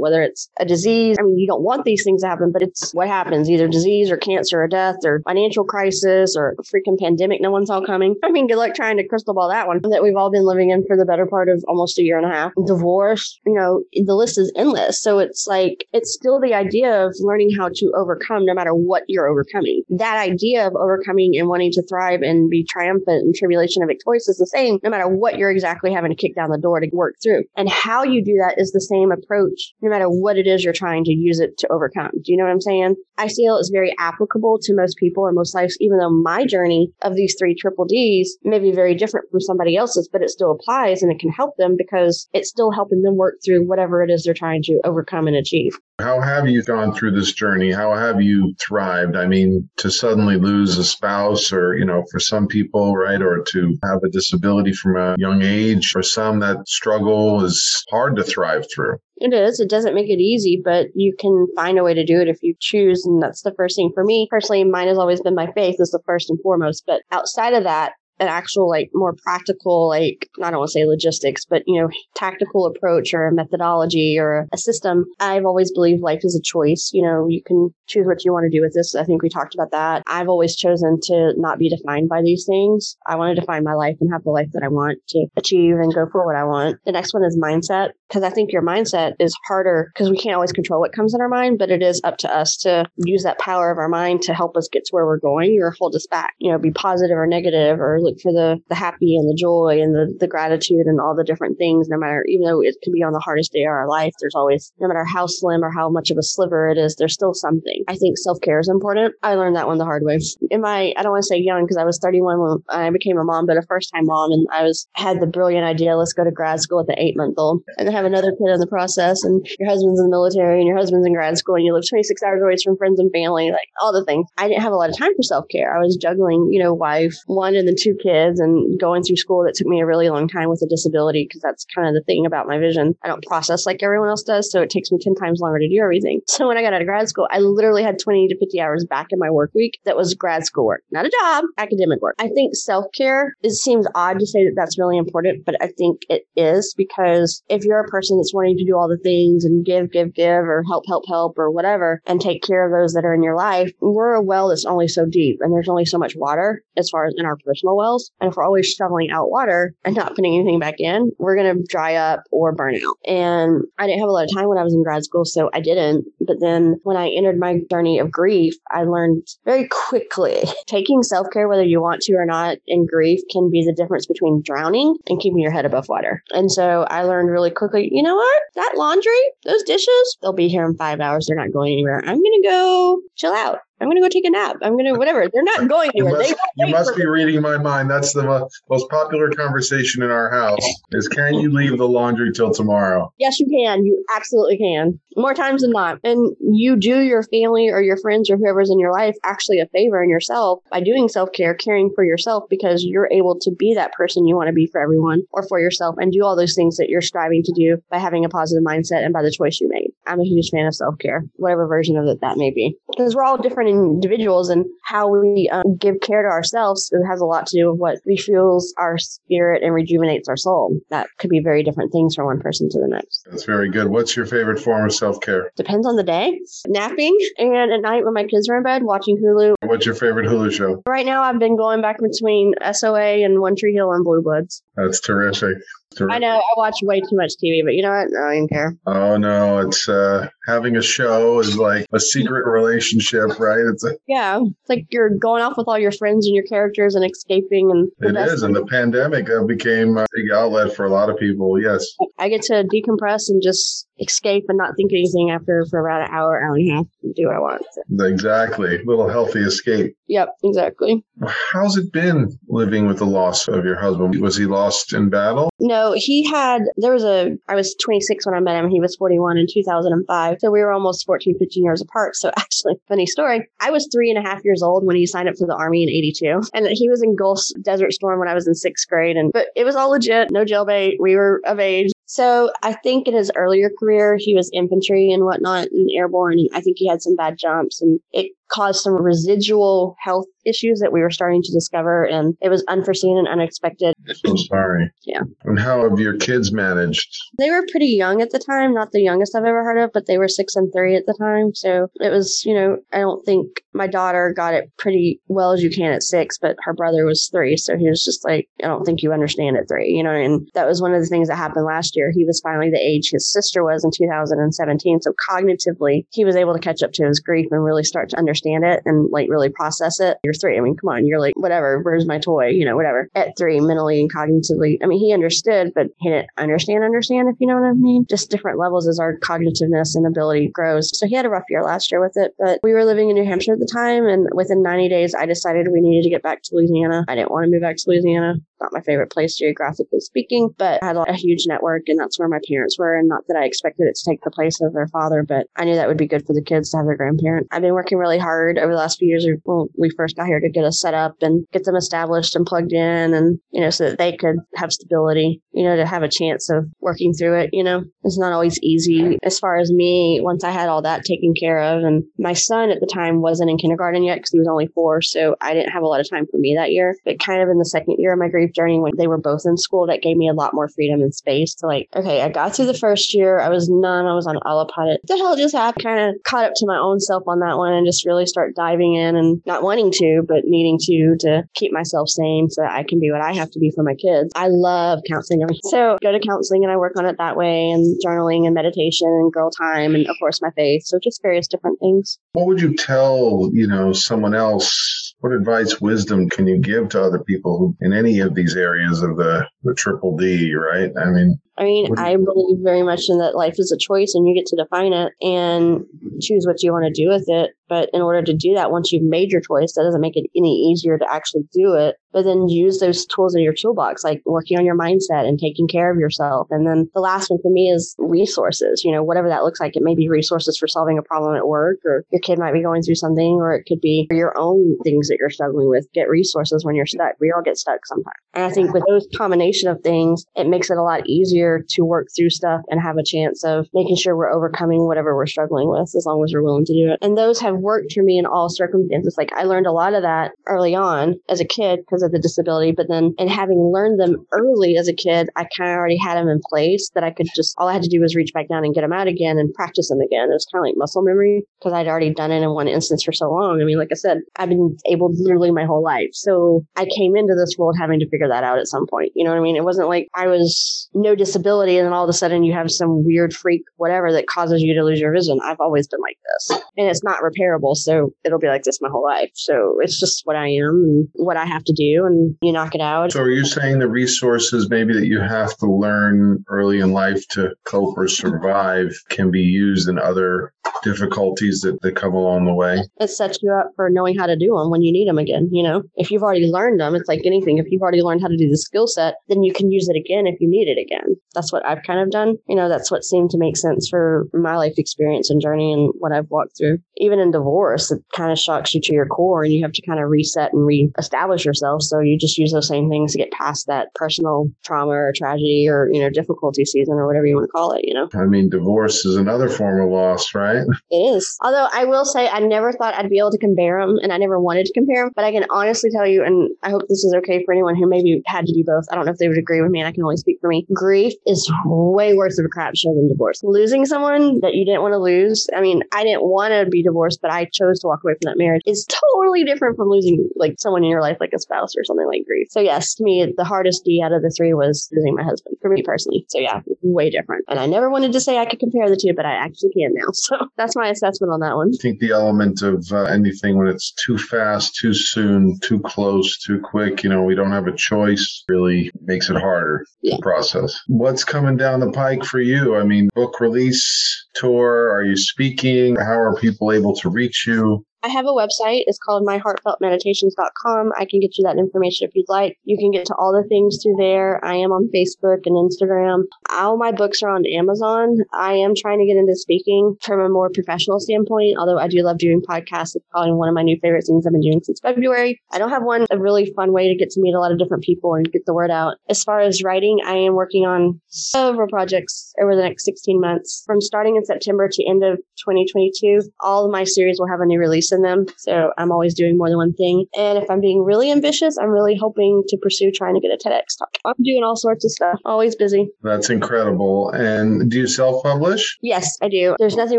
whether 0.00 0.22
it's 0.22 0.50
a 0.58 0.64
disease. 0.64 1.16
I 1.18 1.22
mean, 1.22 1.38
you 1.38 1.46
don't 1.46 1.62
want 1.62 1.84
these 1.84 2.04
things 2.04 2.22
to 2.22 2.28
happen, 2.28 2.50
but 2.52 2.62
it's 2.62 2.92
what 2.92 3.08
happens 3.08 3.48
either 3.48 3.68
disease 3.68 4.10
or 4.10 4.16
cancer 4.16 4.62
or 4.62 4.68
death 4.68 4.96
or 5.04 5.20
financial 5.24 5.64
crisis 5.64 6.36
or 6.36 6.54
freaking 6.74 6.98
pandemic 6.98 7.40
no 7.40 7.50
one 7.50 7.66
saw 7.66 7.80
coming. 7.84 8.16
I 8.22 8.30
mean, 8.30 8.46
good 8.46 8.56
luck 8.56 8.74
trying 8.74 8.96
to 8.96 9.06
crystal 9.06 9.34
ball 9.34 9.50
that 9.50 9.66
one 9.66 9.80
that 9.90 10.02
we've 10.02 10.16
all 10.16 10.30
been 10.30 10.44
living 10.44 10.70
in 10.70 10.84
for 10.86 10.96
the 10.96 11.04
better 11.04 11.26
part 11.26 11.48
of 11.48 11.64
almost 11.68 11.98
a 11.98 12.02
year 12.02 12.18
and 12.18 12.26
a 12.26 12.34
half. 12.34 12.52
Divorce, 12.66 13.38
you 13.46 13.54
know, 13.54 13.82
the 13.92 14.14
list 14.14 14.38
is 14.38 14.52
endless. 14.56 15.00
So 15.00 15.18
it's 15.18 15.46
like, 15.46 15.86
it's 15.92 16.12
still 16.12 16.40
the 16.40 16.54
idea 16.54 17.03
of 17.04 17.14
learning 17.20 17.50
how 17.56 17.68
to 17.74 17.92
overcome 17.96 18.44
no 18.44 18.54
matter 18.54 18.74
what 18.74 19.04
you're 19.08 19.28
overcoming. 19.28 19.82
That 19.88 20.16
idea 20.16 20.66
of 20.66 20.74
overcoming 20.74 21.36
and 21.38 21.48
wanting 21.48 21.72
to 21.72 21.82
thrive 21.82 22.22
and 22.22 22.48
be 22.50 22.64
triumphant 22.64 23.24
in 23.24 23.32
tribulation 23.36 23.82
and 23.82 23.88
victorious 23.88 24.28
is 24.28 24.38
the 24.38 24.46
same 24.46 24.78
no 24.82 24.90
matter 24.90 25.08
what 25.08 25.38
you're 25.38 25.50
exactly 25.50 25.92
having 25.92 26.10
to 26.10 26.16
kick 26.16 26.34
down 26.34 26.50
the 26.50 26.58
door 26.58 26.80
to 26.80 26.88
work 26.92 27.16
through. 27.22 27.44
And 27.56 27.68
how 27.68 28.02
you 28.02 28.24
do 28.24 28.36
that 28.40 28.54
is 28.58 28.72
the 28.72 28.80
same 28.80 29.12
approach 29.12 29.74
no 29.82 29.90
matter 29.90 30.08
what 30.08 30.36
it 30.36 30.46
is 30.46 30.64
you're 30.64 30.72
trying 30.72 31.04
to 31.04 31.12
use 31.12 31.40
it 31.40 31.58
to 31.58 31.72
overcome. 31.72 32.10
Do 32.22 32.32
you 32.32 32.36
know 32.36 32.44
what 32.44 32.52
I'm 32.52 32.60
saying? 32.60 32.96
I 33.18 33.28
feel 33.28 33.56
it's 33.56 33.70
very 33.70 33.94
applicable 33.98 34.58
to 34.62 34.74
most 34.74 34.96
people 34.98 35.26
and 35.26 35.34
most 35.34 35.54
lives, 35.54 35.76
even 35.80 35.98
though 35.98 36.10
my 36.10 36.44
journey 36.44 36.92
of 37.02 37.14
these 37.14 37.36
three 37.38 37.54
triple 37.54 37.84
Ds 37.84 38.36
may 38.42 38.58
be 38.58 38.72
very 38.72 38.94
different 38.94 39.30
from 39.30 39.40
somebody 39.40 39.76
else's, 39.76 40.08
but 40.12 40.22
it 40.22 40.30
still 40.30 40.50
applies 40.50 41.02
and 41.02 41.12
it 41.12 41.18
can 41.18 41.30
help 41.30 41.56
them 41.56 41.76
because 41.76 42.28
it's 42.32 42.48
still 42.48 42.70
helping 42.70 43.02
them 43.02 43.16
work 43.16 43.36
through 43.44 43.66
whatever 43.66 44.02
it 44.02 44.10
is 44.10 44.24
they're 44.24 44.34
trying 44.34 44.62
to 44.62 44.80
overcome 44.84 45.26
and 45.26 45.36
achieve. 45.36 45.78
How 46.00 46.20
have 46.20 46.48
you 46.48 46.62
gone 46.62 46.93
through 46.94 47.12
this 47.12 47.32
journey? 47.32 47.70
How 47.72 47.94
have 47.94 48.20
you 48.20 48.54
thrived? 48.60 49.16
I 49.16 49.26
mean, 49.26 49.68
to 49.78 49.90
suddenly 49.90 50.36
lose 50.36 50.78
a 50.78 50.84
spouse 50.84 51.52
or, 51.52 51.76
you 51.76 51.84
know, 51.84 52.04
for 52.10 52.18
some 52.18 52.46
people, 52.46 52.96
right, 52.96 53.20
or 53.20 53.42
to 53.42 53.78
have 53.84 54.00
a 54.04 54.10
disability 54.10 54.72
from 54.72 54.96
a 54.96 55.16
young 55.18 55.42
age, 55.42 55.90
for 55.90 56.02
some 56.02 56.40
that 56.40 56.66
struggle 56.68 57.44
is 57.44 57.84
hard 57.90 58.16
to 58.16 58.24
thrive 58.24 58.66
through. 58.74 58.96
It 59.16 59.32
is. 59.32 59.60
It 59.60 59.70
doesn't 59.70 59.94
make 59.94 60.10
it 60.10 60.20
easy, 60.20 60.60
but 60.62 60.88
you 60.94 61.14
can 61.18 61.46
find 61.54 61.78
a 61.78 61.84
way 61.84 61.94
to 61.94 62.04
do 62.04 62.20
it 62.20 62.28
if 62.28 62.38
you 62.42 62.54
choose. 62.60 63.04
And 63.06 63.22
that's 63.22 63.42
the 63.42 63.54
first 63.56 63.76
thing 63.76 63.90
for 63.94 64.04
me. 64.04 64.26
Personally, 64.30 64.64
mine 64.64 64.88
has 64.88 64.98
always 64.98 65.20
been 65.20 65.34
my 65.34 65.50
faith 65.52 65.76
is 65.78 65.90
the 65.90 66.02
first 66.04 66.30
and 66.30 66.38
foremost. 66.42 66.84
But 66.86 67.02
outside 67.12 67.54
of 67.54 67.64
that, 67.64 67.92
an 68.18 68.28
actual 68.28 68.68
like 68.68 68.90
more 68.94 69.14
practical 69.24 69.88
like 69.88 70.28
i 70.42 70.50
don't 70.50 70.60
want 70.60 70.68
to 70.68 70.72
say 70.72 70.84
logistics 70.84 71.44
but 71.44 71.62
you 71.66 71.80
know 71.80 71.88
tactical 72.14 72.66
approach 72.66 73.12
or 73.12 73.26
a 73.26 73.34
methodology 73.34 74.18
or 74.18 74.46
a 74.52 74.58
system 74.58 75.04
i've 75.20 75.44
always 75.44 75.72
believed 75.72 76.02
life 76.02 76.20
is 76.22 76.36
a 76.36 76.42
choice. 76.42 76.90
You 76.92 77.02
know 77.02 77.26
you 77.28 77.42
can 77.42 77.74
choose 77.86 78.06
what 78.06 78.24
you 78.24 78.32
want 78.32 78.44
to 78.44 78.56
do 78.56 78.62
with 78.62 78.74
this. 78.74 78.94
I 78.94 79.04
think 79.04 79.22
we 79.22 79.28
talked 79.28 79.54
about 79.54 79.72
that. 79.72 80.02
I've 80.06 80.28
always 80.28 80.56
chosen 80.56 80.98
to 81.04 81.34
not 81.36 81.58
be 81.58 81.68
defined 81.68 82.08
by 82.08 82.22
these 82.22 82.44
things. 82.46 82.96
I 83.06 83.16
want 83.16 83.34
to 83.34 83.40
define 83.40 83.64
my 83.64 83.74
life 83.74 83.96
and 84.00 84.12
have 84.12 84.24
the 84.24 84.30
life 84.30 84.48
that 84.52 84.62
i 84.62 84.68
want 84.68 84.98
to 85.08 85.26
achieve 85.36 85.76
and 85.76 85.94
go 85.94 86.06
for 86.10 86.24
what 86.24 86.36
i 86.36 86.44
want. 86.44 86.78
The 86.84 86.92
next 86.92 87.12
one 87.12 87.24
is 87.24 87.36
mindset 87.36 87.90
because 88.08 88.22
i 88.22 88.30
think 88.30 88.52
your 88.52 88.62
mindset 88.62 89.14
is 89.18 89.34
harder 89.46 89.90
because 89.92 90.10
we 90.10 90.16
can't 90.16 90.34
always 90.34 90.52
control 90.52 90.80
what 90.80 90.92
comes 90.92 91.14
in 91.14 91.20
our 91.20 91.28
mind 91.28 91.58
but 91.58 91.70
it 91.70 91.82
is 91.82 92.00
up 92.04 92.16
to 92.18 92.32
us 92.34 92.56
to 92.58 92.86
use 92.96 93.22
that 93.24 93.38
power 93.38 93.70
of 93.70 93.78
our 93.78 93.88
mind 93.88 94.22
to 94.22 94.34
help 94.34 94.56
us 94.56 94.68
get 94.70 94.84
to 94.84 94.90
where 94.92 95.06
we're 95.06 95.18
going 95.18 95.58
or 95.60 95.74
hold 95.78 95.94
us 95.94 96.06
back 96.06 96.34
you 96.38 96.50
know 96.50 96.58
be 96.58 96.70
positive 96.70 97.16
or 97.16 97.26
negative 97.26 97.80
or 97.80 98.00
look 98.04 98.20
for 98.20 98.32
the 98.32 98.60
the 98.68 98.74
happy 98.74 99.16
and 99.16 99.28
the 99.28 99.36
joy 99.38 99.80
and 99.80 99.94
the 99.94 100.14
the 100.20 100.28
gratitude 100.28 100.86
and 100.86 101.00
all 101.00 101.14
the 101.16 101.24
different 101.24 101.58
things. 101.58 101.88
No 101.88 101.98
matter 101.98 102.24
even 102.28 102.46
though 102.46 102.60
it 102.60 102.76
can 102.82 102.92
be 102.92 103.02
on 103.02 103.12
the 103.12 103.20
hardest 103.20 103.52
day 103.52 103.64
of 103.64 103.70
our 103.70 103.88
life, 103.88 104.12
there's 104.20 104.34
always 104.34 104.72
no 104.78 104.88
matter 104.88 105.04
how 105.04 105.26
slim 105.26 105.64
or 105.64 105.70
how 105.70 105.88
much 105.88 106.10
of 106.10 106.18
a 106.18 106.22
sliver 106.22 106.68
it 106.68 106.78
is, 106.78 106.96
there's 106.96 107.14
still 107.14 107.34
something. 107.34 107.84
I 107.88 107.96
think 107.96 108.18
self 108.18 108.40
care 108.40 108.60
is 108.60 108.68
important. 108.68 109.14
I 109.22 109.34
learned 109.34 109.56
that 109.56 109.66
one 109.66 109.78
the 109.78 109.84
hard 109.84 110.04
way. 110.04 110.18
In 110.50 110.60
my 110.60 110.92
I 110.96 111.02
don't 111.02 111.12
want 111.12 111.22
to 111.22 111.28
say 111.28 111.38
young 111.38 111.64
because 111.64 111.76
I 111.76 111.84
was 111.84 111.98
31 111.98 112.40
when 112.40 112.58
I 112.68 112.90
became 112.90 113.18
a 113.18 113.24
mom, 113.24 113.46
but 113.46 113.56
a 113.56 113.62
first 113.62 113.90
time 113.94 114.06
mom, 114.06 114.30
and 114.30 114.46
I 114.52 114.62
was 114.62 114.86
had 114.94 115.20
the 115.20 115.26
brilliant 115.26 115.66
idea 115.66 115.96
let's 115.96 116.12
go 116.12 116.24
to 116.24 116.30
grad 116.30 116.60
school 116.60 116.78
with 116.78 116.88
an 116.88 116.98
eight 116.98 117.16
month 117.16 117.34
old 117.38 117.62
and 117.78 117.86
then 117.86 117.94
have 117.94 118.04
another 118.04 118.30
kid 118.32 118.52
in 118.52 118.60
the 118.60 118.66
process, 118.66 119.24
and 119.24 119.46
your 119.58 119.68
husband's 119.68 120.00
in 120.00 120.06
the 120.06 120.10
military 120.10 120.58
and 120.58 120.68
your 120.68 120.76
husband's 120.76 121.06
in 121.06 121.14
grad 121.14 121.38
school 121.38 121.54
and 121.56 121.64
you 121.64 121.72
live 121.72 121.84
26 121.88 122.22
hours 122.22 122.42
away 122.42 122.56
from 122.62 122.76
friends 122.76 123.00
and 123.00 123.10
family, 123.12 123.50
like 123.50 123.68
all 123.80 123.92
the 123.92 124.04
things. 124.04 124.26
I 124.36 124.48
didn't 124.48 124.62
have 124.62 124.72
a 124.72 124.76
lot 124.76 124.90
of 124.90 124.96
time 124.98 125.14
for 125.16 125.22
self 125.22 125.46
care. 125.50 125.74
I 125.76 125.80
was 125.80 125.96
juggling, 125.96 126.48
you 126.50 126.62
know, 126.62 126.74
wife, 126.74 127.16
one 127.26 127.54
and 127.54 127.66
then 127.66 127.76
two 127.94 128.02
kids 128.02 128.40
and 128.40 128.78
going 128.78 129.02
through 129.02 129.16
school 129.16 129.44
that 129.44 129.54
took 129.54 129.66
me 129.66 129.80
a 129.80 129.86
really 129.86 130.08
long 130.08 130.28
time 130.28 130.48
with 130.48 130.62
a 130.62 130.68
disability 130.68 131.24
because 131.24 131.40
that's 131.40 131.64
kind 131.74 131.88
of 131.88 131.94
the 131.94 132.02
thing 132.02 132.26
about 132.26 132.46
my 132.46 132.58
vision. 132.58 132.94
I 133.02 133.08
don't 133.08 133.24
process 133.24 133.66
like 133.66 133.82
everyone 133.82 134.08
else 134.08 134.22
does, 134.22 134.50
so 134.50 134.62
it 134.62 134.70
takes 134.70 134.90
me 134.90 134.98
10 135.00 135.14
times 135.14 135.40
longer 135.40 135.58
to 135.58 135.68
do 135.68 135.80
everything. 135.80 136.20
So 136.34 136.48
when 136.48 136.58
I 136.58 136.62
got 136.62 136.74
out 136.74 136.80
of 136.80 136.88
grad 136.88 137.08
school, 137.08 137.28
I 137.30 137.38
literally 137.38 137.84
had 137.84 138.00
20 138.00 138.26
to 138.26 138.38
50 138.38 138.60
hours 138.60 138.84
back 138.84 139.08
in 139.10 139.20
my 139.20 139.30
work 139.30 139.52
week 139.54 139.78
that 139.84 139.96
was 139.96 140.14
grad 140.14 140.44
school 140.44 140.66
work, 140.66 140.82
not 140.90 141.06
a 141.06 141.10
job, 141.10 141.44
academic 141.58 142.02
work. 142.02 142.16
I 142.18 142.28
think 142.28 142.56
self 142.56 142.86
care, 142.92 143.36
it 143.42 143.52
seems 143.52 143.86
odd 143.94 144.18
to 144.18 144.26
say 144.26 144.44
that 144.44 144.54
that's 144.56 144.76
really 144.76 144.98
important, 144.98 145.44
but 145.44 145.54
I 145.62 145.68
think 145.68 146.02
it 146.08 146.26
is 146.34 146.74
because 146.76 147.42
if 147.48 147.64
you're 147.64 147.78
a 147.78 147.88
person 147.88 148.16
that's 148.18 148.34
wanting 148.34 148.56
to 148.58 148.64
do 148.64 148.76
all 148.76 148.88
the 148.88 148.98
things 148.98 149.44
and 149.44 149.64
give, 149.64 149.92
give, 149.92 150.12
give, 150.12 150.26
or 150.26 150.64
help, 150.66 150.84
help, 150.88 151.04
help, 151.06 151.38
or 151.38 151.52
whatever, 151.52 152.00
and 152.04 152.20
take 152.20 152.42
care 152.42 152.66
of 152.66 152.72
those 152.72 152.94
that 152.94 153.04
are 153.04 153.14
in 153.14 153.22
your 153.22 153.36
life, 153.36 153.70
we're 153.80 154.14
a 154.14 154.22
well 154.22 154.48
that's 154.48 154.64
only 154.64 154.88
so 154.88 155.06
deep 155.06 155.38
and 155.40 155.52
there's 155.52 155.68
only 155.68 155.84
so 155.84 155.98
much 155.98 156.14
water 156.16 156.64
as 156.76 156.90
far 156.90 157.06
as 157.06 157.14
in 157.16 157.26
our 157.26 157.36
personal 157.36 157.76
wells. 157.84 158.10
And 158.20 158.30
if 158.30 158.36
we're 158.36 158.44
always 158.44 158.66
shoveling 158.66 159.10
out 159.10 159.30
water 159.30 159.74
and 159.84 159.94
not 159.94 160.14
putting 160.14 160.34
anything 160.34 160.58
back 160.58 160.76
in, 160.78 161.10
we're 161.18 161.36
going 161.36 161.56
to 161.56 161.64
dry 161.68 161.94
up 161.94 162.24
or 162.30 162.54
burn 162.54 162.76
out. 162.76 162.96
And 163.06 163.62
I 163.78 163.86
didn't 163.86 164.00
have 164.00 164.08
a 164.08 164.12
lot 164.12 164.24
of 164.24 164.34
time 164.34 164.48
when 164.48 164.58
I 164.58 164.64
was 164.64 164.74
in 164.74 164.82
grad 164.82 165.04
school, 165.04 165.24
so 165.24 165.50
I 165.52 165.60
didn't. 165.60 166.06
But 166.20 166.40
then 166.40 166.76
when 166.82 166.96
I 166.96 167.10
entered 167.10 167.38
my 167.38 167.60
journey 167.70 167.98
of 167.98 168.10
grief, 168.10 168.54
I 168.70 168.84
learned 168.84 169.26
very 169.44 169.68
quickly 169.68 170.42
taking 170.66 171.02
self 171.02 171.28
care, 171.32 171.48
whether 171.48 171.64
you 171.64 171.80
want 171.80 172.02
to 172.02 172.14
or 172.14 172.26
not, 172.26 172.58
in 172.66 172.86
grief 172.86 173.20
can 173.30 173.50
be 173.50 173.64
the 173.64 173.74
difference 173.74 174.06
between 174.06 174.42
drowning 174.44 174.96
and 175.08 175.20
keeping 175.20 175.38
your 175.38 175.52
head 175.52 175.66
above 175.66 175.88
water. 175.88 176.22
And 176.30 176.50
so 176.50 176.86
I 176.88 177.02
learned 177.02 177.30
really 177.30 177.50
quickly, 177.50 177.88
you 177.90 178.02
know 178.02 178.16
what? 178.16 178.42
That 178.54 178.74
laundry, 178.76 179.12
those 179.44 179.62
dishes, 179.62 180.18
they'll 180.22 180.32
be 180.32 180.48
here 180.48 180.64
in 180.64 180.76
five 180.76 181.00
hours. 181.00 181.26
They're 181.26 181.36
not 181.36 181.52
going 181.52 181.72
anywhere. 181.72 181.98
I'm 181.98 182.16
going 182.16 182.42
to 182.42 182.48
go 182.48 183.00
chill 183.16 183.34
out. 183.34 183.58
I'm 183.80 183.88
going 183.88 183.96
to 183.96 184.02
go 184.02 184.08
take 184.08 184.24
a 184.24 184.30
nap. 184.30 184.56
I'm 184.62 184.72
going 184.74 184.86
to 184.86 184.98
whatever. 184.98 185.28
They're 185.32 185.42
not 185.42 185.68
going 185.68 185.90
You 185.94 186.04
anywhere. 186.06 186.20
must, 186.22 186.34
They 186.56 186.66
you 186.66 186.72
must 186.72 186.96
be 186.96 187.06
reading 187.06 187.42
my 187.42 187.58
mind. 187.58 187.90
That's 187.90 188.12
the 188.12 188.22
mo- 188.22 188.48
most 188.70 188.88
popular 188.88 189.30
conversation 189.30 190.02
in 190.02 190.10
our 190.10 190.30
house 190.30 190.66
is 190.92 191.08
can 191.08 191.34
you 191.34 191.50
leave 191.52 191.76
the 191.78 191.88
laundry 191.88 192.32
till 192.32 192.52
tomorrow? 192.52 193.12
Yes, 193.18 193.40
you 193.40 193.46
can. 193.46 193.84
You 193.84 194.04
absolutely 194.14 194.58
can. 194.58 195.00
More 195.16 195.34
times 195.34 195.62
than 195.62 195.70
not. 195.72 195.98
And 196.04 196.34
you 196.40 196.76
do 196.76 197.00
your 197.00 197.22
family 197.24 197.68
or 197.68 197.82
your 197.82 197.96
friends 197.96 198.30
or 198.30 198.36
whoever's 198.36 198.70
in 198.70 198.78
your 198.78 198.92
life 198.92 199.16
actually 199.24 199.60
a 199.60 199.66
favor 199.66 200.02
in 200.02 200.08
yourself 200.08 200.60
by 200.70 200.80
doing 200.80 201.08
self 201.08 201.30
care, 201.32 201.54
caring 201.54 201.90
for 201.94 202.04
yourself 202.04 202.44
because 202.48 202.84
you're 202.84 203.08
able 203.12 203.38
to 203.40 203.50
be 203.50 203.74
that 203.74 203.92
person 203.92 204.26
you 204.26 204.36
want 204.36 204.48
to 204.48 204.52
be 204.52 204.66
for 204.70 204.80
everyone 204.80 205.22
or 205.32 205.46
for 205.48 205.60
yourself 205.60 205.96
and 205.98 206.12
do 206.12 206.24
all 206.24 206.36
those 206.36 206.54
things 206.54 206.76
that 206.76 206.88
you're 206.88 207.00
striving 207.00 207.42
to 207.44 207.52
do 207.52 207.76
by 207.90 207.98
having 207.98 208.24
a 208.24 208.28
positive 208.28 208.64
mindset 208.64 209.04
and 209.04 209.12
by 209.12 209.22
the 209.22 209.30
choice 209.30 209.60
you 209.60 209.68
made. 209.68 209.90
I'm 210.06 210.20
a 210.20 210.24
huge 210.24 210.50
fan 210.50 210.66
of 210.66 210.74
self 210.74 210.98
care, 210.98 211.24
whatever 211.36 211.66
version 211.66 211.96
of 211.96 212.06
it 212.06 212.20
that 212.20 212.36
may 212.36 212.50
be. 212.50 212.76
Because 212.88 213.14
we're 213.14 213.24
all 213.24 213.38
different 213.40 213.63
individuals 213.68 214.48
and 214.48 214.64
how 214.84 215.08
we 215.08 215.48
um, 215.52 215.76
give 215.76 216.00
care 216.00 216.22
to 216.22 216.28
ourselves 216.28 216.90
it 216.92 217.04
has 217.06 217.20
a 217.20 217.24
lot 217.24 217.46
to 217.46 217.58
do 217.58 217.70
with 217.70 217.80
what 217.80 217.98
refuels 218.08 218.64
our 218.78 218.98
spirit 218.98 219.62
and 219.62 219.74
rejuvenates 219.74 220.28
our 220.28 220.36
soul. 220.36 220.78
That 220.90 221.08
could 221.18 221.30
be 221.30 221.40
very 221.40 221.62
different 221.62 221.92
things 221.92 222.14
from 222.14 222.26
one 222.26 222.40
person 222.40 222.68
to 222.70 222.78
the 222.78 222.88
next. 222.88 223.26
That's 223.30 223.44
very 223.44 223.70
good. 223.70 223.88
What's 223.88 224.16
your 224.16 224.26
favorite 224.26 224.60
form 224.60 224.86
of 224.86 224.94
self 224.94 225.20
care? 225.20 225.50
Depends 225.56 225.86
on 225.86 225.96
the 225.96 226.02
day. 226.02 226.40
Napping 226.66 227.16
and 227.38 227.72
at 227.72 227.80
night 227.80 228.04
when 228.04 228.14
my 228.14 228.24
kids 228.24 228.48
are 228.48 228.56
in 228.56 228.62
bed, 228.62 228.82
watching 228.84 229.16
Hulu. 229.16 229.54
What's 229.62 229.86
your 229.86 229.94
favorite 229.94 230.26
Hulu 230.26 230.52
show? 230.52 230.82
Right 230.86 231.06
now, 231.06 231.22
I've 231.22 231.38
been 231.38 231.56
going 231.56 231.82
back 231.82 231.98
between 232.00 232.54
SOA 232.72 233.24
and 233.24 233.40
One 233.40 233.56
Tree 233.56 233.74
Hill 233.74 233.92
and 233.92 234.04
Blue 234.04 234.22
Bloods. 234.22 234.62
That's 234.76 235.00
terrific. 235.00 235.58
Terrific. 235.96 236.14
I 236.14 236.18
know 236.18 236.36
I 236.36 236.42
watch 236.56 236.76
way 236.82 237.00
too 237.00 237.16
much 237.16 237.32
TV, 237.42 237.62
but 237.64 237.74
you 237.74 237.82
know 237.82 237.90
what? 237.90 238.06
I 238.08 238.28
don't 238.28 238.34
even 238.34 238.48
care. 238.48 238.76
Oh 238.86 239.16
no, 239.16 239.58
it's 239.58 239.88
uh 239.88 240.28
having 240.46 240.76
a 240.76 240.82
show 240.82 241.40
is 241.40 241.56
like 241.56 241.86
a 241.92 242.00
secret 242.00 242.46
relationship, 242.46 243.38
right? 243.38 243.60
It's 243.60 243.84
a, 243.84 243.92
Yeah, 244.06 244.40
it's 244.42 244.68
like 244.68 244.86
you're 244.90 245.10
going 245.10 245.42
off 245.42 245.56
with 245.56 245.68
all 245.68 245.78
your 245.78 245.92
friends 245.92 246.26
and 246.26 246.34
your 246.34 246.44
characters 246.44 246.94
and 246.94 247.04
escaping. 247.08 247.70
And 247.70 248.16
it 248.16 248.28
is, 248.28 248.42
and 248.42 248.54
the 248.54 248.66
pandemic 248.66 249.26
that 249.26 249.46
became 249.46 249.96
a 249.96 250.06
big 250.14 250.30
outlet 250.32 250.74
for 250.74 250.84
a 250.84 250.90
lot 250.90 251.08
of 251.10 251.16
people. 251.18 251.60
Yes, 251.60 251.86
I 252.18 252.28
get 252.28 252.42
to 252.42 252.64
decompress 252.64 253.28
and 253.28 253.42
just 253.42 253.86
escape 254.00 254.44
and 254.48 254.58
not 254.58 254.74
think 254.76 254.92
anything 254.92 255.30
after 255.30 255.64
for 255.70 255.86
about 255.86 256.08
an 256.08 256.14
hour, 256.14 256.42
hour 256.42 256.56
and 256.56 256.68
a 256.68 256.74
half, 256.74 256.86
and 257.02 257.14
do 257.14 257.26
what 257.26 257.36
I 257.36 257.38
want. 257.38 257.62
So, 257.72 258.04
exactly. 258.04 258.80
Little 258.84 259.08
healthy 259.08 259.40
escape. 259.40 259.94
yep, 260.08 260.30
exactly. 260.42 261.04
How's 261.52 261.76
it 261.76 261.92
been 261.92 262.36
living 262.48 262.86
with 262.86 262.98
the 262.98 263.06
loss 263.06 263.46
of 263.48 263.64
your 263.64 263.76
husband? 263.80 264.20
Was 264.20 264.36
he 264.36 264.46
lost 264.46 264.92
in 264.92 265.10
battle? 265.10 265.50
No, 265.60 265.83
he 265.92 266.28
had, 266.28 266.62
there 266.76 266.92
was 266.92 267.04
a, 267.04 267.36
I 267.48 267.54
was 267.54 267.74
26 267.82 268.26
when 268.26 268.34
I 268.34 268.40
met 268.40 268.56
him. 268.56 268.70
He 268.70 268.80
was 268.80 268.96
41 268.96 269.38
in 269.38 269.46
2005. 269.50 270.36
So 270.40 270.50
we 270.50 270.60
were 270.60 270.72
almost 270.72 271.06
14, 271.06 271.38
15 271.38 271.64
years 271.64 271.80
apart. 271.80 272.16
So 272.16 272.30
actually, 272.36 272.74
funny 272.88 273.06
story. 273.06 273.48
I 273.60 273.70
was 273.70 273.88
three 273.92 274.10
and 274.10 274.18
a 274.18 274.28
half 274.28 274.44
years 274.44 274.62
old 274.62 274.86
when 274.86 274.96
he 274.96 275.06
signed 275.06 275.28
up 275.28 275.36
for 275.36 275.46
the 275.46 275.54
Army 275.54 275.82
in 275.82 275.88
82. 275.88 276.42
And 276.54 276.66
he 276.70 276.88
was 276.88 277.02
in 277.02 277.16
Gulf 277.16 277.40
Desert 277.62 277.92
Storm 277.92 278.18
when 278.18 278.28
I 278.28 278.34
was 278.34 278.46
in 278.46 278.54
sixth 278.54 278.88
grade. 278.88 279.16
And, 279.16 279.32
but 279.32 279.48
it 279.56 279.64
was 279.64 279.76
all 279.76 279.90
legit, 279.90 280.30
no 280.30 280.44
jailbait. 280.44 280.96
We 280.98 281.16
were 281.16 281.40
of 281.46 281.60
age. 281.60 281.90
So 282.06 282.52
I 282.62 282.74
think 282.74 283.08
in 283.08 283.14
his 283.14 283.32
earlier 283.34 283.70
career, 283.78 284.16
he 284.18 284.34
was 284.34 284.50
infantry 284.52 285.10
and 285.10 285.24
whatnot 285.24 285.68
and 285.72 285.88
airborne. 285.90 286.38
And 286.38 286.48
I 286.54 286.60
think 286.60 286.76
he 286.78 286.86
had 286.86 287.02
some 287.02 287.16
bad 287.16 287.36
jumps 287.38 287.80
and 287.80 287.98
it 288.12 288.32
caused 288.50 288.82
some 288.82 288.94
residual 288.94 289.96
health 290.00 290.26
issues 290.46 290.80
that 290.80 290.92
we 290.92 291.00
were 291.00 291.10
starting 291.10 291.42
to 291.42 291.52
discover. 291.52 292.04
And 292.04 292.34
it 292.40 292.48
was 292.48 292.64
unforeseen 292.68 293.18
and 293.18 293.28
unexpected. 293.28 293.94
I'm 294.26 294.36
sorry. 294.36 294.90
Yeah. 295.04 295.22
And 295.44 295.58
how 295.58 295.88
have 295.88 295.98
your 295.98 296.16
kids 296.16 296.52
managed? 296.52 297.08
They 297.38 297.50
were 297.50 297.66
pretty 297.70 297.86
young 297.86 298.20
at 298.22 298.30
the 298.30 298.38
time, 298.38 298.74
not 298.74 298.92
the 298.92 299.02
youngest 299.02 299.34
I've 299.34 299.44
ever 299.44 299.64
heard 299.64 299.82
of, 299.82 299.90
but 299.92 300.06
they 300.06 300.18
were 300.18 300.28
six 300.28 300.54
and 300.56 300.72
three 300.72 300.94
at 300.96 301.06
the 301.06 301.16
time. 301.18 301.54
So 301.54 301.88
it 301.96 302.10
was, 302.10 302.42
you 302.44 302.54
know, 302.54 302.76
I 302.92 302.98
don't 302.98 303.24
think 303.24 303.48
my 303.72 303.86
daughter 303.86 304.32
got 304.36 304.54
it 304.54 304.70
pretty 304.78 305.20
well 305.28 305.52
as 305.52 305.62
you 305.62 305.70
can 305.70 305.92
at 305.92 306.02
six, 306.02 306.38
but 306.38 306.56
her 306.60 306.74
brother 306.74 307.04
was 307.04 307.28
three. 307.32 307.56
So 307.56 307.76
he 307.76 307.88
was 307.88 308.04
just 308.04 308.24
like, 308.24 308.48
I 308.62 308.66
don't 308.66 308.84
think 308.84 309.02
you 309.02 309.12
understand 309.12 309.56
at 309.56 309.68
three, 309.68 309.90
you 309.90 310.02
know, 310.02 310.12
and 310.12 310.48
that 310.54 310.66
was 310.66 310.80
one 310.80 310.94
of 310.94 311.00
the 311.00 311.08
things 311.08 311.28
that 311.28 311.36
happened 311.36 311.64
last 311.64 311.96
year. 311.96 312.12
He 312.14 312.24
was 312.24 312.40
finally 312.40 312.70
the 312.70 312.78
age 312.78 313.10
his 313.10 313.30
sister 313.30 313.64
was 313.64 313.84
in 313.84 313.90
2017. 313.90 315.00
So 315.00 315.12
cognitively, 315.30 316.06
he 316.12 316.24
was 316.24 316.36
able 316.36 316.52
to 316.52 316.60
catch 316.60 316.82
up 316.82 316.92
to 316.92 317.06
his 317.06 317.20
grief 317.20 317.46
and 317.50 317.64
really 317.64 317.84
start 317.84 318.10
to 318.10 318.18
understand 318.18 318.43
it 318.52 318.82
and 318.84 319.10
like 319.10 319.28
really 319.30 319.48
process 319.48 320.00
it. 320.00 320.18
You're 320.24 320.34
three. 320.34 320.56
I 320.56 320.60
mean, 320.60 320.76
come 320.76 320.90
on, 320.90 321.06
you're 321.06 321.20
like, 321.20 321.34
whatever, 321.36 321.80
where's 321.82 322.06
my 322.06 322.18
toy? 322.18 322.48
You 322.48 322.64
know, 322.64 322.76
whatever. 322.76 323.08
At 323.14 323.36
three, 323.38 323.60
mentally 323.60 324.00
and 324.00 324.12
cognitively, 324.12 324.78
I 324.82 324.86
mean, 324.86 324.98
he 324.98 325.12
understood, 325.12 325.72
but 325.74 325.88
he 326.00 326.10
didn't 326.10 326.28
understand, 326.36 326.84
understand, 326.84 327.28
if 327.28 327.36
you 327.40 327.46
know 327.46 327.54
what 327.54 327.66
I 327.66 327.72
mean. 327.72 328.06
Just 328.08 328.30
different 328.30 328.58
levels 328.58 328.88
as 328.88 328.98
our 328.98 329.16
cognitiveness 329.18 329.94
and 329.94 330.06
ability 330.06 330.48
grows. 330.48 330.96
So 330.98 331.06
he 331.06 331.14
had 331.14 331.26
a 331.26 331.30
rough 331.30 331.44
year 331.48 331.62
last 331.62 331.90
year 331.90 332.00
with 332.00 332.16
it, 332.16 332.34
but 332.38 332.60
we 332.62 332.72
were 332.72 332.84
living 332.84 333.08
in 333.10 333.16
New 333.16 333.24
Hampshire 333.24 333.54
at 333.54 333.58
the 333.58 333.70
time. 333.72 334.06
And 334.06 334.28
within 334.34 334.62
90 334.62 334.88
days, 334.88 335.14
I 335.14 335.26
decided 335.26 335.68
we 335.70 335.80
needed 335.80 336.04
to 336.04 336.10
get 336.10 336.22
back 336.22 336.42
to 336.42 336.54
Louisiana. 336.54 337.04
I 337.08 337.14
didn't 337.14 337.30
want 337.30 337.44
to 337.44 337.50
move 337.50 337.62
back 337.62 337.76
to 337.76 337.84
Louisiana 337.86 338.34
not 338.64 338.72
my 338.72 338.80
favorite 338.84 339.12
place 339.12 339.36
geographically 339.36 340.00
speaking, 340.00 340.50
but 340.56 340.82
I 340.82 340.86
had 340.86 340.96
a 340.96 341.12
huge 341.12 341.46
network 341.46 341.82
and 341.88 341.98
that's 341.98 342.18
where 342.18 342.28
my 342.28 342.40
parents 342.48 342.78
were. 342.78 342.96
And 342.96 343.08
not 343.08 343.22
that 343.28 343.36
I 343.36 343.44
expected 343.44 343.86
it 343.86 343.96
to 343.96 344.10
take 344.10 344.22
the 344.22 344.30
place 344.30 344.60
of 344.60 344.72
their 344.72 344.88
father, 344.88 345.24
but 345.26 345.46
I 345.56 345.64
knew 345.64 345.74
that 345.74 345.88
would 345.88 345.98
be 345.98 346.06
good 346.06 346.26
for 346.26 346.32
the 346.32 346.42
kids 346.42 346.70
to 346.70 346.78
have 346.78 346.86
their 346.86 346.96
grandparent. 346.96 347.48
I've 347.50 347.62
been 347.62 347.74
working 347.74 347.98
really 347.98 348.18
hard 348.18 348.58
over 348.58 348.72
the 348.72 348.78
last 348.78 348.98
few 348.98 349.08
years. 349.08 349.26
When 349.44 349.68
we 349.78 349.90
first 349.96 350.16
got 350.16 350.26
here 350.26 350.40
to 350.40 350.48
get 350.48 350.64
us 350.64 350.80
set 350.80 350.94
up 350.94 351.16
and 351.20 351.46
get 351.52 351.64
them 351.64 351.76
established 351.76 352.34
and 352.34 352.46
plugged 352.46 352.72
in 352.72 353.14
and, 353.14 353.38
you 353.50 353.60
know, 353.60 353.70
so 353.70 353.90
that 353.90 353.98
they 353.98 354.16
could 354.16 354.36
have 354.56 354.72
stability, 354.72 355.42
you 355.52 355.64
know, 355.64 355.76
to 355.76 355.86
have 355.86 356.02
a 356.02 356.08
chance 356.08 356.50
of 356.50 356.64
working 356.80 357.12
through 357.12 357.38
it. 357.40 357.50
You 357.52 357.64
know, 357.64 357.84
it's 358.02 358.18
not 358.18 358.32
always 358.32 358.58
easy 358.62 359.18
as 359.22 359.38
far 359.38 359.56
as 359.56 359.70
me 359.72 360.20
once 360.22 360.44
I 360.44 360.50
had 360.50 360.68
all 360.68 360.82
that 360.82 361.04
taken 361.04 361.34
care 361.38 361.60
of. 361.60 361.84
And 361.84 362.04
my 362.18 362.32
son 362.32 362.70
at 362.70 362.80
the 362.80 362.90
time 362.92 363.20
wasn't 363.20 363.50
in 363.50 363.58
kindergarten 363.58 364.02
yet 364.02 364.16
because 364.16 364.30
he 364.30 364.38
was 364.38 364.48
only 364.48 364.68
four. 364.68 365.02
So 365.02 365.36
I 365.40 365.54
didn't 365.54 365.72
have 365.72 365.82
a 365.82 365.86
lot 365.86 366.00
of 366.00 366.08
time 366.08 366.26
for 366.30 366.38
me 366.38 366.54
that 366.56 366.72
year. 366.72 366.96
But 367.04 367.18
kind 367.18 367.42
of 367.42 367.48
in 367.48 367.58
the 367.58 367.64
second 367.64 367.96
year 367.98 368.12
of 368.12 368.18
my 368.18 368.28
grief 368.28 368.52
journey 368.54 368.78
when 368.78 368.92
they 368.96 369.06
were 369.06 369.18
both 369.18 369.42
in 369.44 369.56
school 369.56 369.86
that 369.86 370.02
gave 370.02 370.16
me 370.16 370.28
a 370.28 370.34
lot 370.34 370.54
more 370.54 370.68
freedom 370.68 371.00
and 371.00 371.14
space 371.14 371.54
to 371.56 371.66
like, 371.66 371.88
okay, 371.94 372.22
I 372.22 372.28
got 372.28 372.54
through 372.54 372.66
the 372.66 372.74
first 372.74 373.14
year. 373.14 373.40
I 373.40 373.48
was 373.48 373.68
none. 373.68 374.06
I 374.06 374.14
was 374.14 374.26
on 374.26 374.36
autopilot. 374.36 375.00
The 375.04 375.16
hell 375.16 375.36
just 375.36 375.54
happened? 375.54 375.84
Kind 375.84 376.00
of 376.00 376.14
caught 376.24 376.44
up 376.44 376.52
to 376.56 376.66
my 376.66 376.78
own 376.78 377.00
self 377.00 377.24
on 377.26 377.40
that 377.40 377.56
one 377.56 377.72
and 377.72 377.86
just 377.86 378.06
really 378.06 378.26
start 378.26 378.54
diving 378.54 378.94
in 378.94 379.16
and 379.16 379.42
not 379.46 379.62
wanting 379.62 379.90
to, 379.92 380.22
but 380.26 380.44
needing 380.44 380.78
to, 380.80 381.16
to 381.20 381.42
keep 381.54 381.72
myself 381.72 382.08
sane 382.08 382.48
so 382.50 382.62
that 382.62 382.72
I 382.72 382.84
can 382.84 383.00
be 383.00 383.10
what 383.10 383.20
I 383.20 383.32
have 383.32 383.50
to 383.52 383.58
be 383.58 383.72
for 383.74 383.82
my 383.82 383.94
kids. 383.94 384.30
I 384.34 384.48
love 384.48 385.00
counseling. 385.08 385.46
So 385.64 385.98
go 386.02 386.12
to 386.12 386.20
counseling 386.20 386.64
and 386.64 386.72
I 386.72 386.76
work 386.76 386.94
on 386.96 387.06
it 387.06 387.16
that 387.18 387.36
way 387.36 387.70
and 387.70 388.00
journaling 388.04 388.46
and 388.46 388.54
meditation 388.54 389.08
and 389.08 389.32
girl 389.32 389.50
time 389.50 389.94
and 389.94 390.06
of 390.06 390.16
course 390.18 390.40
my 390.40 390.50
faith. 390.56 390.82
So 390.84 390.98
just 391.02 391.22
various 391.22 391.48
different 391.48 391.78
things. 391.80 392.18
What 392.32 392.46
would 392.46 392.60
you 392.60 392.74
tell, 392.74 393.50
you 393.52 393.66
know, 393.66 393.92
someone 393.92 394.34
else 394.34 395.14
what 395.24 395.32
advice, 395.32 395.80
wisdom 395.80 396.28
can 396.28 396.46
you 396.46 396.58
give 396.58 396.90
to 396.90 397.02
other 397.02 397.18
people 397.18 397.74
in 397.80 397.94
any 397.94 398.18
of 398.18 398.34
these 398.34 398.43
areas 398.52 399.02
of 399.02 399.16
the, 399.16 399.46
the 399.62 399.74
triple 399.74 400.16
D, 400.16 400.54
right? 400.54 400.90
I 401.00 401.10
mean, 401.10 401.40
I 401.56 401.64
mean, 401.64 401.98
I 401.98 402.16
believe 402.16 402.58
very 402.62 402.82
much 402.82 403.08
in 403.08 403.18
that 403.18 403.34
life 403.36 403.54
is 403.58 403.72
a 403.72 403.78
choice 403.78 404.12
and 404.14 404.26
you 404.26 404.34
get 404.34 404.46
to 404.46 404.56
define 404.56 404.92
it 404.92 405.12
and 405.22 405.84
choose 406.20 406.46
what 406.46 406.62
you 406.62 406.72
want 406.72 406.84
to 406.84 407.02
do 407.02 407.08
with 407.08 407.24
it. 407.28 407.50
But 407.68 407.90
in 407.92 408.02
order 408.02 408.22
to 408.22 408.34
do 408.34 408.54
that, 408.54 408.70
once 408.70 408.92
you've 408.92 409.02
made 409.02 409.30
your 409.30 409.40
choice, 409.40 409.72
that 409.74 409.82
doesn't 409.82 410.00
make 410.00 410.16
it 410.16 410.30
any 410.36 410.70
easier 410.70 410.98
to 410.98 411.06
actually 411.10 411.44
do 411.52 411.74
it. 411.74 411.96
But 412.12 412.24
then 412.24 412.48
use 412.48 412.78
those 412.78 413.06
tools 413.06 413.34
in 413.34 413.42
your 413.42 413.54
toolbox, 413.54 414.04
like 414.04 414.22
working 414.24 414.56
on 414.56 414.64
your 414.64 414.78
mindset 414.78 415.26
and 415.26 415.38
taking 415.38 415.66
care 415.66 415.90
of 415.90 415.98
yourself. 415.98 416.46
And 416.50 416.66
then 416.66 416.88
the 416.94 417.00
last 417.00 417.28
one 417.28 417.40
for 417.42 417.50
me 417.50 417.70
is 417.70 417.96
resources, 417.98 418.84
you 418.84 418.92
know, 418.92 419.02
whatever 419.02 419.28
that 419.28 419.42
looks 419.42 419.58
like. 419.58 419.76
It 419.76 419.82
may 419.82 419.96
be 419.96 420.08
resources 420.08 420.56
for 420.56 420.68
solving 420.68 420.98
a 420.98 421.02
problem 421.02 421.34
at 421.34 421.48
work, 421.48 421.78
or 421.84 422.04
your 422.12 422.20
kid 422.20 422.38
might 422.38 422.52
be 422.52 422.62
going 422.62 422.82
through 422.82 422.94
something, 422.94 423.38
or 423.40 423.54
it 423.54 423.64
could 423.66 423.80
be 423.80 424.06
your 424.10 424.32
own 424.38 424.76
things 424.84 425.08
that 425.08 425.16
you're 425.18 425.30
struggling 425.30 425.68
with. 425.68 425.88
Get 425.92 426.08
resources 426.08 426.64
when 426.64 426.76
you're 426.76 426.86
stuck. 426.86 427.14
We 427.20 427.32
all 427.34 427.42
get 427.42 427.56
stuck 427.56 427.84
sometimes. 427.84 428.14
And 428.34 428.44
I 428.44 428.50
think 428.50 428.72
with 428.72 428.84
those 428.88 429.08
combination 429.16 429.68
of 429.68 429.80
things, 429.80 430.24
it 430.36 430.46
makes 430.46 430.70
it 430.70 430.76
a 430.76 430.82
lot 430.82 431.08
easier 431.08 431.64
to 431.70 431.82
work 431.82 432.08
through 432.16 432.30
stuff 432.30 432.60
and 432.68 432.80
have 432.80 432.96
a 432.96 433.04
chance 433.04 433.44
of 433.44 433.66
making 433.74 433.96
sure 433.96 434.16
we're 434.16 434.32
overcoming 434.32 434.86
whatever 434.86 435.16
we're 435.16 435.26
struggling 435.26 435.68
with 435.68 435.92
as 435.96 436.04
long 436.06 436.22
as 436.22 436.32
we're 436.32 436.42
willing 436.42 436.64
to 436.64 436.72
do 436.72 436.92
it. 436.92 436.98
And 437.02 437.16
those 437.18 437.40
have 437.40 437.56
worked 437.64 437.92
for 437.92 438.02
me 438.02 438.18
in 438.18 438.26
all 438.26 438.48
circumstances. 438.48 439.16
Like 439.18 439.32
I 439.32 439.44
learned 439.44 439.66
a 439.66 439.72
lot 439.72 439.94
of 439.94 440.02
that 440.02 440.32
early 440.46 440.74
on 440.74 441.14
as 441.28 441.40
a 441.40 441.44
kid 441.44 441.80
because 441.80 442.02
of 442.02 442.12
the 442.12 442.18
disability, 442.18 442.72
but 442.72 442.86
then 442.88 443.14
and 443.18 443.30
having 443.30 443.58
learned 443.72 443.98
them 443.98 444.26
early 444.32 444.76
as 444.76 444.88
a 444.88 444.94
kid, 444.94 445.28
I 445.36 445.46
kind 445.56 445.70
of 445.70 445.78
already 445.78 445.96
had 445.96 446.16
them 446.16 446.28
in 446.28 446.40
place 446.48 446.90
that 446.94 447.02
I 447.02 447.10
could 447.10 447.26
just 447.34 447.54
all 447.58 447.68
I 447.68 447.72
had 447.72 447.82
to 447.82 447.88
do 447.88 448.00
was 448.00 448.14
reach 448.14 448.32
back 448.32 448.48
down 448.48 448.64
and 448.64 448.74
get 448.74 448.82
them 448.82 448.92
out 448.92 449.08
again 449.08 449.38
and 449.38 449.52
practice 449.54 449.88
them 449.88 450.00
again. 450.00 450.28
It 450.30 450.34
was 450.34 450.46
kind 450.52 450.62
of 450.62 450.68
like 450.68 450.76
muscle 450.76 451.02
memory 451.02 451.44
because 451.58 451.72
I'd 451.72 451.88
already 451.88 452.12
done 452.12 452.30
it 452.30 452.42
in 452.42 452.50
one 452.50 452.68
instance 452.68 453.02
for 453.02 453.12
so 453.12 453.30
long. 453.30 453.60
I 453.60 453.64
mean, 453.64 453.78
like 453.78 453.88
I 453.90 453.96
said, 453.96 454.18
I've 454.36 454.50
been 454.50 454.76
able 454.86 455.10
literally 455.12 455.50
my 455.50 455.64
whole 455.64 455.82
life. 455.82 456.10
So 456.12 456.64
I 456.76 456.86
came 456.86 457.16
into 457.16 457.34
this 457.34 457.56
world 457.58 457.76
having 457.78 458.00
to 458.00 458.08
figure 458.08 458.28
that 458.28 458.44
out 458.44 458.58
at 458.58 458.68
some 458.68 458.86
point. 458.86 459.12
You 459.14 459.24
know 459.24 459.30
what 459.30 459.38
I 459.38 459.42
mean? 459.42 459.56
It 459.56 459.64
wasn't 459.64 459.88
like 459.88 460.08
I 460.14 460.26
was 460.26 460.88
no 460.94 461.14
disability 461.14 461.78
and 461.78 461.86
then 461.86 461.92
all 461.92 462.04
of 462.04 462.10
a 462.10 462.12
sudden 462.12 462.44
you 462.44 462.52
have 462.52 462.70
some 462.70 463.04
weird 463.04 463.32
freak 463.32 463.62
whatever 463.76 464.12
that 464.12 464.26
causes 464.26 464.62
you 464.62 464.74
to 464.74 464.84
lose 464.84 465.00
your 465.00 465.12
vision. 465.12 465.40
I've 465.42 465.60
always 465.60 465.88
been 465.88 466.00
like 466.00 466.18
this. 466.24 466.60
And 466.76 466.88
it's 466.88 467.04
not 467.04 467.20
repairable 467.20 467.43
so 467.74 468.10
it'll 468.24 468.38
be 468.38 468.48
like 468.48 468.62
this 468.62 468.80
my 468.80 468.88
whole 468.88 469.04
life. 469.04 469.30
So 469.34 469.76
it's 469.80 469.98
just 469.98 470.22
what 470.24 470.36
I 470.36 470.48
am 470.48 470.82
and 470.84 471.08
what 471.14 471.36
I 471.36 471.44
have 471.44 471.64
to 471.64 471.72
do, 471.72 472.04
and 472.06 472.36
you 472.42 472.52
knock 472.52 472.74
it 472.74 472.80
out. 472.80 473.12
So 473.12 473.20
are 473.20 473.30
you 473.30 473.44
saying 473.44 473.78
the 473.78 473.88
resources 473.88 474.68
maybe 474.70 474.94
that 474.94 475.06
you 475.06 475.20
have 475.20 475.56
to 475.58 475.66
learn 475.66 476.44
early 476.48 476.80
in 476.80 476.92
life 476.92 477.26
to 477.28 477.50
cope 477.64 477.96
or 477.96 478.08
survive 478.08 478.94
can 479.08 479.30
be 479.30 479.40
used 479.40 479.88
in 479.88 479.98
other 479.98 480.52
difficulties 480.82 481.60
that, 481.60 481.80
that 481.82 481.96
come 481.96 482.14
along 482.14 482.44
the 482.44 482.54
way? 482.54 482.82
It 482.98 483.08
sets 483.08 483.38
you 483.42 483.52
up 483.52 483.70
for 483.76 483.90
knowing 483.90 484.16
how 484.18 484.26
to 484.26 484.36
do 484.36 484.56
them 484.56 484.70
when 484.70 484.82
you 484.82 484.92
need 484.92 485.08
them 485.08 485.18
again. 485.18 485.48
You 485.52 485.62
know, 485.62 485.82
if 485.96 486.10
you've 486.10 486.22
already 486.22 486.46
learned 486.46 486.80
them, 486.80 486.94
it's 486.94 487.08
like 487.08 487.22
anything. 487.24 487.58
If 487.58 487.66
you've 487.68 487.82
already 487.82 488.02
learned 488.02 488.22
how 488.22 488.28
to 488.28 488.36
do 488.36 488.48
the 488.48 488.58
skill 488.58 488.86
set, 488.86 489.14
then 489.28 489.42
you 489.42 489.52
can 489.52 489.70
use 489.70 489.88
it 489.88 489.96
again 489.96 490.26
if 490.26 490.40
you 490.40 490.48
need 490.48 490.68
it 490.68 490.80
again. 490.80 491.16
That's 491.34 491.52
what 491.52 491.66
I've 491.66 491.82
kind 491.86 492.00
of 492.00 492.10
done. 492.10 492.36
You 492.48 492.56
know, 492.56 492.68
that's 492.68 492.90
what 492.90 493.04
seemed 493.04 493.30
to 493.30 493.38
make 493.38 493.56
sense 493.56 493.88
for 493.88 494.26
my 494.32 494.56
life 494.56 494.74
experience 494.78 495.30
and 495.30 495.40
journey 495.40 495.72
and 495.72 495.92
what 495.98 496.12
I've 496.12 496.30
walked 496.30 496.56
through. 496.58 496.78
Even 496.98 497.18
in 497.18 497.30
divorce, 497.34 497.90
it 497.90 498.02
kind 498.14 498.32
of 498.32 498.38
shocks 498.38 498.74
you 498.74 498.80
to 498.80 498.92
your 498.92 499.06
core 499.06 499.44
and 499.44 499.52
you 499.52 499.62
have 499.62 499.72
to 499.72 499.82
kind 499.86 500.00
of 500.00 500.08
reset 500.08 500.52
and 500.52 500.64
reestablish 500.64 501.44
yourself. 501.44 501.82
So 501.82 502.00
you 502.00 502.18
just 502.18 502.38
use 502.38 502.52
those 502.52 502.68
same 502.68 502.88
things 502.88 503.12
to 503.12 503.18
get 503.18 503.30
past 503.32 503.66
that 503.66 503.88
personal 503.94 504.50
trauma 504.64 504.92
or 504.92 505.12
tragedy 505.14 505.66
or, 505.68 505.88
you 505.92 506.00
know, 506.00 506.10
difficulty 506.10 506.64
season 506.64 506.94
or 506.94 507.06
whatever 507.06 507.26
you 507.26 507.34
want 507.34 507.48
to 507.48 507.52
call 507.52 507.72
it, 507.72 507.82
you 507.84 507.94
know? 507.94 508.08
I 508.14 508.24
mean, 508.24 508.48
divorce 508.48 509.04
is 509.04 509.16
another 509.16 509.48
form 509.48 509.80
of 509.80 509.90
loss, 509.90 510.34
right? 510.34 510.64
It 510.90 511.16
is. 511.16 511.36
Although 511.42 511.66
I 511.72 511.86
will 511.86 512.04
say 512.04 512.28
I 512.28 512.38
never 512.40 512.72
thought 512.72 512.94
I'd 512.94 513.10
be 513.10 513.18
able 513.18 513.32
to 513.32 513.38
compare 513.38 513.80
them 513.80 513.98
and 514.02 514.12
I 514.12 514.18
never 514.18 514.38
wanted 514.38 514.66
to 514.66 514.72
compare 514.72 515.04
them, 515.04 515.12
but 515.16 515.24
I 515.24 515.32
can 515.32 515.44
honestly 515.50 515.90
tell 515.90 516.06
you, 516.06 516.22
and 516.22 516.50
I 516.62 516.70
hope 516.70 516.82
this 516.82 517.02
is 517.04 517.14
okay 517.18 517.42
for 517.44 517.52
anyone 517.52 517.74
who 517.74 517.88
maybe 517.88 518.22
had 518.26 518.46
to 518.46 518.52
do 518.52 518.62
both. 518.64 518.84
I 518.90 518.94
don't 518.94 519.06
know 519.06 519.12
if 519.12 519.18
they 519.18 519.28
would 519.28 519.38
agree 519.38 519.60
with 519.60 519.70
me 519.70 519.80
and 519.80 519.88
I 519.88 519.92
can 519.92 520.04
only 520.04 520.16
speak 520.16 520.38
for 520.40 520.48
me. 520.48 520.66
Grief 520.72 521.14
is 521.26 521.50
way 521.64 522.14
worse 522.14 522.38
of 522.38 522.44
a 522.44 522.48
crap 522.48 522.76
show 522.76 522.94
than 522.94 523.08
divorce. 523.08 523.40
Losing 523.42 523.86
someone 523.86 524.40
that 524.40 524.54
you 524.54 524.64
didn't 524.64 524.82
want 524.82 524.92
to 524.92 524.98
lose. 524.98 525.48
I 525.56 525.60
mean, 525.60 525.82
I 525.92 526.04
didn't 526.04 526.22
want 526.22 526.52
to 526.52 526.70
be 526.70 526.82
divorced, 526.82 527.20
but 527.24 527.32
I 527.32 527.46
chose 527.46 527.80
to 527.80 527.86
walk 527.86 528.04
away 528.04 528.12
from 528.12 528.30
that 528.30 528.36
marriage 528.36 528.60
is 528.66 528.86
totally 528.86 529.44
different 529.44 529.78
from 529.78 529.88
losing 529.88 530.28
like 530.36 530.56
someone 530.58 530.84
in 530.84 530.90
your 530.90 531.00
life, 531.00 531.16
like 531.20 531.32
a 531.34 531.38
spouse 531.38 531.74
or 531.74 531.82
something 531.82 532.06
like 532.06 532.26
grief. 532.26 532.48
So 532.50 532.60
yes, 532.60 532.94
to 532.96 533.02
me, 533.02 533.32
the 533.34 533.44
hardest 533.44 533.82
D 533.82 534.02
out 534.04 534.12
of 534.12 534.20
the 534.20 534.28
three 534.36 534.52
was 534.52 534.90
losing 534.92 535.14
my 535.14 535.22
husband 535.22 535.56
for 535.62 535.70
me 535.70 535.82
personally. 535.82 536.26
So 536.28 536.38
yeah, 536.38 536.60
way 536.82 537.08
different. 537.08 537.46
And 537.48 537.58
I 537.58 537.64
never 537.64 537.88
wanted 537.88 538.12
to 538.12 538.20
say 538.20 538.36
I 538.36 538.44
could 538.44 538.58
compare 538.58 538.90
the 538.90 539.00
two, 539.00 539.14
but 539.14 539.24
I 539.24 539.32
actually 539.32 539.70
can 539.70 539.94
now. 539.94 540.04
So 540.24 540.36
that's 540.56 540.76
my 540.76 540.88
assessment 540.88 541.32
on 541.32 541.40
that 541.40 541.56
one. 541.56 541.70
I 541.74 541.82
think 541.82 542.00
the 542.00 542.12
element 542.12 542.62
of 542.62 542.86
uh, 542.92 543.04
anything 543.04 543.58
when 543.58 543.68
it's 543.68 543.92
too 543.92 544.16
fast, 544.16 544.74
too 544.74 544.92
soon, 544.94 545.58
too 545.60 545.80
close, 545.80 546.38
too 546.38 546.60
quick, 546.60 547.02
you 547.02 547.10
know, 547.10 547.22
we 547.22 547.34
don't 547.34 547.52
have 547.52 547.66
a 547.66 547.76
choice 547.76 548.44
really 548.48 548.90
makes 549.02 549.30
it 549.30 549.36
harder 549.36 549.84
yeah. 550.02 550.16
to 550.16 550.22
process. 550.22 550.78
What's 550.88 551.24
coming 551.24 551.56
down 551.56 551.80
the 551.80 551.90
pike 551.90 552.24
for 552.24 552.40
you? 552.40 552.76
I 552.76 552.84
mean, 552.84 553.10
book 553.14 553.40
release 553.40 554.23
tour, 554.34 554.90
are 554.92 555.04
you 555.04 555.16
speaking? 555.16 555.96
How 555.96 556.18
are 556.18 556.36
people 556.36 556.72
able 556.72 556.94
to 556.96 557.08
reach 557.08 557.46
you? 557.46 557.84
I 558.04 558.08
have 558.08 558.26
a 558.26 558.28
website. 558.28 558.82
It's 558.86 558.98
called 558.98 559.26
myheartfeltmeditations.com. 559.26 560.92
I 560.98 561.06
can 561.06 561.20
get 561.20 561.38
you 561.38 561.44
that 561.44 561.56
information 561.56 562.06
if 562.06 562.14
you'd 562.14 562.28
like. 562.28 562.58
You 562.64 562.76
can 562.76 562.90
get 562.90 563.06
to 563.06 563.14
all 563.14 563.32
the 563.32 563.48
things 563.48 563.78
through 563.82 563.96
there. 563.96 564.44
I 564.44 564.56
am 564.56 564.72
on 564.72 564.90
Facebook 564.94 565.46
and 565.46 565.56
Instagram. 565.56 566.24
All 566.52 566.76
my 566.76 566.92
books 566.92 567.22
are 567.22 567.30
on 567.30 567.46
Amazon. 567.46 568.18
I 568.34 568.52
am 568.52 568.74
trying 568.76 568.98
to 568.98 569.06
get 569.06 569.16
into 569.16 569.34
speaking 569.34 569.96
from 570.02 570.20
a 570.20 570.28
more 570.28 570.50
professional 570.50 571.00
standpoint, 571.00 571.56
although 571.58 571.78
I 571.78 571.88
do 571.88 572.02
love 572.02 572.18
doing 572.18 572.42
podcasts. 572.42 572.94
It's 572.94 573.06
probably 573.10 573.32
one 573.32 573.48
of 573.48 573.54
my 573.54 573.62
new 573.62 573.78
favorite 573.80 574.04
things 574.06 574.26
I've 574.26 574.34
been 574.34 574.42
doing 574.42 574.60
since 574.62 574.80
February. 574.80 575.40
I 575.50 575.56
don't 575.56 575.70
have 575.70 575.82
one, 575.82 576.04
a 576.10 576.18
really 576.18 576.52
fun 576.54 576.74
way 576.74 576.88
to 576.88 576.94
get 576.94 577.08
to 577.12 577.22
meet 577.22 577.34
a 577.34 577.40
lot 577.40 577.52
of 577.52 577.58
different 577.58 577.84
people 577.84 578.12
and 578.12 578.30
get 578.30 578.44
the 578.44 578.52
word 578.52 578.70
out. 578.70 578.96
As 579.08 579.24
far 579.24 579.40
as 579.40 579.62
writing, 579.62 580.00
I 580.04 580.16
am 580.16 580.34
working 580.34 580.66
on 580.66 581.00
several 581.06 581.68
projects 581.68 582.34
over 582.38 582.54
the 582.54 582.62
next 582.62 582.84
16 582.84 583.18
months. 583.18 583.62
From 583.64 583.80
starting 583.80 584.16
in 584.16 584.26
September 584.26 584.68
to 584.70 584.84
end 584.86 585.02
of 585.02 585.16
2022, 585.38 586.20
all 586.40 586.66
of 586.66 586.70
my 586.70 586.84
series 586.84 587.18
will 587.18 587.28
have 587.28 587.40
a 587.40 587.46
new 587.46 587.58
release 587.58 587.93
in 587.94 588.02
them. 588.02 588.26
So 588.36 588.72
I'm 588.76 588.92
always 588.92 589.14
doing 589.14 589.38
more 589.38 589.48
than 589.48 589.56
one 589.56 589.72
thing. 589.72 590.06
And 590.16 590.36
if 590.38 590.50
I'm 590.50 590.60
being 590.60 590.82
really 590.84 591.10
ambitious, 591.10 591.56
I'm 591.56 591.70
really 591.70 591.96
hoping 591.96 592.42
to 592.48 592.58
pursue 592.58 592.90
trying 592.90 593.14
to 593.14 593.20
get 593.20 593.30
a 593.30 593.36
TEDx 593.36 593.78
talk. 593.78 593.96
I'm 594.04 594.14
doing 594.22 594.42
all 594.44 594.56
sorts 594.56 594.84
of 594.84 594.90
stuff, 594.90 595.18
always 595.24 595.56
busy. 595.56 595.88
That's 596.02 596.28
incredible. 596.28 597.10
And 597.10 597.70
do 597.70 597.78
you 597.78 597.86
self 597.86 598.22
publish? 598.22 598.76
Yes, 598.82 599.16
I 599.22 599.28
do. 599.28 599.56
There's 599.58 599.76
nothing 599.76 599.98